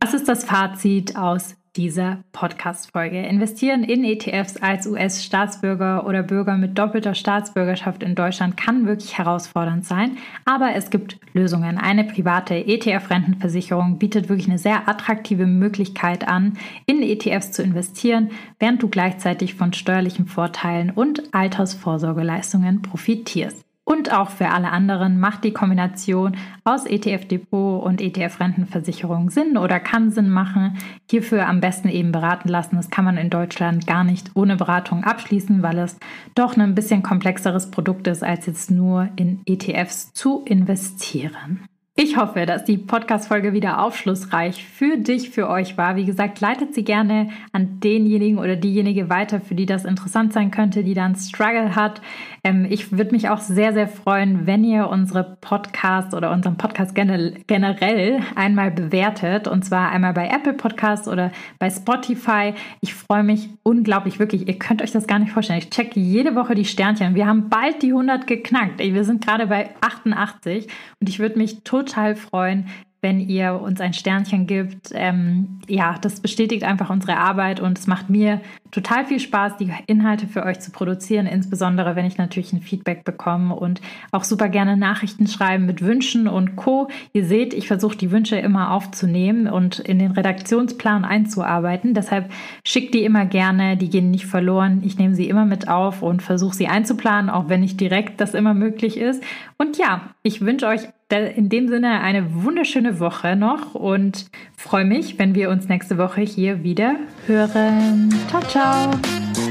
Was 0.00 0.14
ist 0.14 0.28
das 0.28 0.44
Fazit 0.44 1.16
aus 1.16 1.56
dieser 1.74 2.22
Podcast-Folge? 2.30 3.20
Investieren 3.26 3.82
in 3.82 4.04
ETFs 4.04 4.58
als 4.58 4.86
US-Staatsbürger 4.86 6.06
oder 6.06 6.22
Bürger 6.22 6.56
mit 6.56 6.78
doppelter 6.78 7.14
Staatsbürgerschaft 7.14 8.04
in 8.04 8.14
Deutschland 8.14 8.56
kann 8.56 8.86
wirklich 8.86 9.18
herausfordernd 9.18 9.84
sein, 9.84 10.18
aber 10.44 10.74
es 10.76 10.90
gibt 10.90 11.18
Lösungen. 11.32 11.78
Eine 11.78 12.04
private 12.04 12.54
ETF-Rentenversicherung 12.54 13.98
bietet 13.98 14.28
wirklich 14.28 14.48
eine 14.48 14.58
sehr 14.58 14.88
attraktive 14.88 15.46
Möglichkeit 15.46 16.28
an, 16.28 16.58
in 16.86 17.02
ETFs 17.02 17.50
zu 17.50 17.64
investieren, 17.64 18.30
während 18.60 18.84
du 18.84 18.88
gleichzeitig 18.88 19.54
von 19.54 19.72
steuerlichen 19.72 20.26
Vorteilen 20.26 20.90
und 20.90 21.34
Altersvorsorgeleistungen 21.34 22.82
profitierst. 22.82 23.64
Und 23.90 24.12
auch 24.12 24.30
für 24.30 24.50
alle 24.50 24.70
anderen 24.70 25.18
macht 25.18 25.42
die 25.42 25.52
Kombination 25.52 26.36
aus 26.62 26.86
ETF-Depot 26.86 27.82
und 27.82 28.00
ETF-Rentenversicherung 28.00 29.30
Sinn 29.30 29.56
oder 29.56 29.80
kann 29.80 30.12
Sinn 30.12 30.30
machen. 30.30 30.78
Hierfür 31.10 31.48
am 31.48 31.60
besten 31.60 31.88
eben 31.88 32.12
beraten 32.12 32.48
lassen. 32.48 32.76
Das 32.76 32.90
kann 32.90 33.04
man 33.04 33.16
in 33.16 33.30
Deutschland 33.30 33.88
gar 33.88 34.04
nicht 34.04 34.30
ohne 34.34 34.54
Beratung 34.54 35.02
abschließen, 35.02 35.64
weil 35.64 35.80
es 35.80 35.98
doch 36.36 36.56
ein 36.56 36.76
bisschen 36.76 37.02
komplexeres 37.02 37.72
Produkt 37.72 38.06
ist, 38.06 38.22
als 38.22 38.46
jetzt 38.46 38.70
nur 38.70 39.08
in 39.16 39.40
ETFs 39.44 40.12
zu 40.12 40.44
investieren. 40.44 41.64
Ich 42.02 42.16
hoffe, 42.16 42.46
dass 42.46 42.64
die 42.64 42.78
Podcast-Folge 42.78 43.52
wieder 43.52 43.84
aufschlussreich 43.84 44.64
für 44.64 44.96
dich, 44.96 45.28
für 45.28 45.50
euch 45.50 45.76
war. 45.76 45.96
Wie 45.96 46.06
gesagt, 46.06 46.40
leitet 46.40 46.74
sie 46.74 46.82
gerne 46.82 47.28
an 47.52 47.78
denjenigen 47.80 48.38
oder 48.38 48.56
diejenige 48.56 49.10
weiter, 49.10 49.42
für 49.42 49.54
die 49.54 49.66
das 49.66 49.84
interessant 49.84 50.32
sein 50.32 50.50
könnte, 50.50 50.82
die 50.82 50.94
dann 50.94 51.14
Struggle 51.14 51.76
hat. 51.76 52.00
Ähm, 52.42 52.66
ich 52.70 52.90
würde 52.96 53.10
mich 53.10 53.28
auch 53.28 53.40
sehr, 53.40 53.74
sehr 53.74 53.86
freuen, 53.86 54.46
wenn 54.46 54.64
ihr 54.64 54.88
unsere 54.88 55.36
Podcast 55.42 56.14
oder 56.14 56.30
unseren 56.30 56.56
Podcast 56.56 56.94
generell 56.94 58.20
einmal 58.34 58.70
bewertet. 58.70 59.46
Und 59.46 59.66
zwar 59.66 59.90
einmal 59.90 60.14
bei 60.14 60.26
Apple 60.28 60.54
Podcasts 60.54 61.06
oder 61.06 61.32
bei 61.58 61.68
Spotify. 61.68 62.54
Ich 62.80 62.94
freue 62.94 63.24
mich 63.24 63.50
unglaublich, 63.62 64.18
wirklich. 64.18 64.48
Ihr 64.48 64.58
könnt 64.58 64.80
euch 64.80 64.92
das 64.92 65.06
gar 65.06 65.18
nicht 65.18 65.32
vorstellen. 65.32 65.58
Ich 65.58 65.68
checke 65.68 66.00
jede 66.00 66.34
Woche 66.34 66.54
die 66.54 66.64
Sternchen. 66.64 67.14
Wir 67.14 67.26
haben 67.26 67.50
bald 67.50 67.82
die 67.82 67.88
100 67.88 68.26
geknackt. 68.26 68.78
Wir 68.78 69.04
sind 69.04 69.22
gerade 69.22 69.48
bei 69.48 69.68
88 69.82 70.66
und 70.98 71.10
ich 71.10 71.18
würde 71.18 71.36
mich 71.36 71.62
total 71.62 71.89
total 71.90 72.14
freuen, 72.16 72.66
wenn 73.02 73.18
ihr 73.18 73.54
uns 73.54 73.80
ein 73.80 73.94
Sternchen 73.94 74.46
gibt. 74.46 74.90
Ähm, 74.92 75.60
ja, 75.66 75.96
das 76.02 76.20
bestätigt 76.20 76.64
einfach 76.64 76.90
unsere 76.90 77.16
Arbeit 77.16 77.58
und 77.58 77.78
es 77.78 77.86
macht 77.86 78.10
mir 78.10 78.42
total 78.70 79.06
viel 79.06 79.20
Spaß, 79.20 79.56
die 79.56 79.72
Inhalte 79.86 80.26
für 80.26 80.44
euch 80.44 80.60
zu 80.60 80.70
produzieren, 80.70 81.26
insbesondere 81.26 81.96
wenn 81.96 82.04
ich 82.04 82.18
natürlich 82.18 82.52
ein 82.52 82.60
Feedback 82.60 83.04
bekomme 83.04 83.54
und 83.54 83.80
auch 84.12 84.22
super 84.22 84.50
gerne 84.50 84.76
Nachrichten 84.76 85.26
schreiben 85.26 85.64
mit 85.64 85.82
Wünschen 85.82 86.28
und 86.28 86.56
Co. 86.56 86.88
Ihr 87.14 87.24
seht, 87.24 87.54
ich 87.54 87.68
versuche 87.68 87.96
die 87.96 88.10
Wünsche 88.10 88.36
immer 88.36 88.70
aufzunehmen 88.70 89.48
und 89.48 89.78
in 89.78 89.98
den 89.98 90.10
Redaktionsplan 90.10 91.06
einzuarbeiten. 91.06 91.94
Deshalb 91.94 92.30
schickt 92.66 92.92
die 92.92 93.04
immer 93.04 93.24
gerne, 93.24 93.78
die 93.78 93.88
gehen 93.88 94.10
nicht 94.10 94.26
verloren. 94.26 94.82
Ich 94.84 94.98
nehme 94.98 95.14
sie 95.14 95.28
immer 95.28 95.46
mit 95.46 95.68
auf 95.68 96.02
und 96.02 96.22
versuche 96.22 96.54
sie 96.54 96.68
einzuplanen, 96.68 97.30
auch 97.30 97.48
wenn 97.48 97.60
nicht 97.60 97.80
direkt 97.80 98.20
das 98.20 98.34
immer 98.34 98.52
möglich 98.52 98.98
ist. 98.98 99.22
Und 99.56 99.78
ja, 99.78 100.10
ich 100.22 100.42
wünsche 100.42 100.66
euch 100.66 100.82
in 101.12 101.48
dem 101.48 101.68
Sinne 101.68 102.00
eine 102.00 102.44
wunderschöne 102.44 103.00
Woche 103.00 103.36
noch 103.36 103.74
und 103.74 104.30
freue 104.56 104.84
mich, 104.84 105.18
wenn 105.18 105.34
wir 105.34 105.50
uns 105.50 105.68
nächste 105.68 105.98
Woche 105.98 106.20
hier 106.20 106.62
wieder 106.62 106.96
hören. 107.26 108.14
Ciao, 108.28 108.42
ciao! 108.42 109.49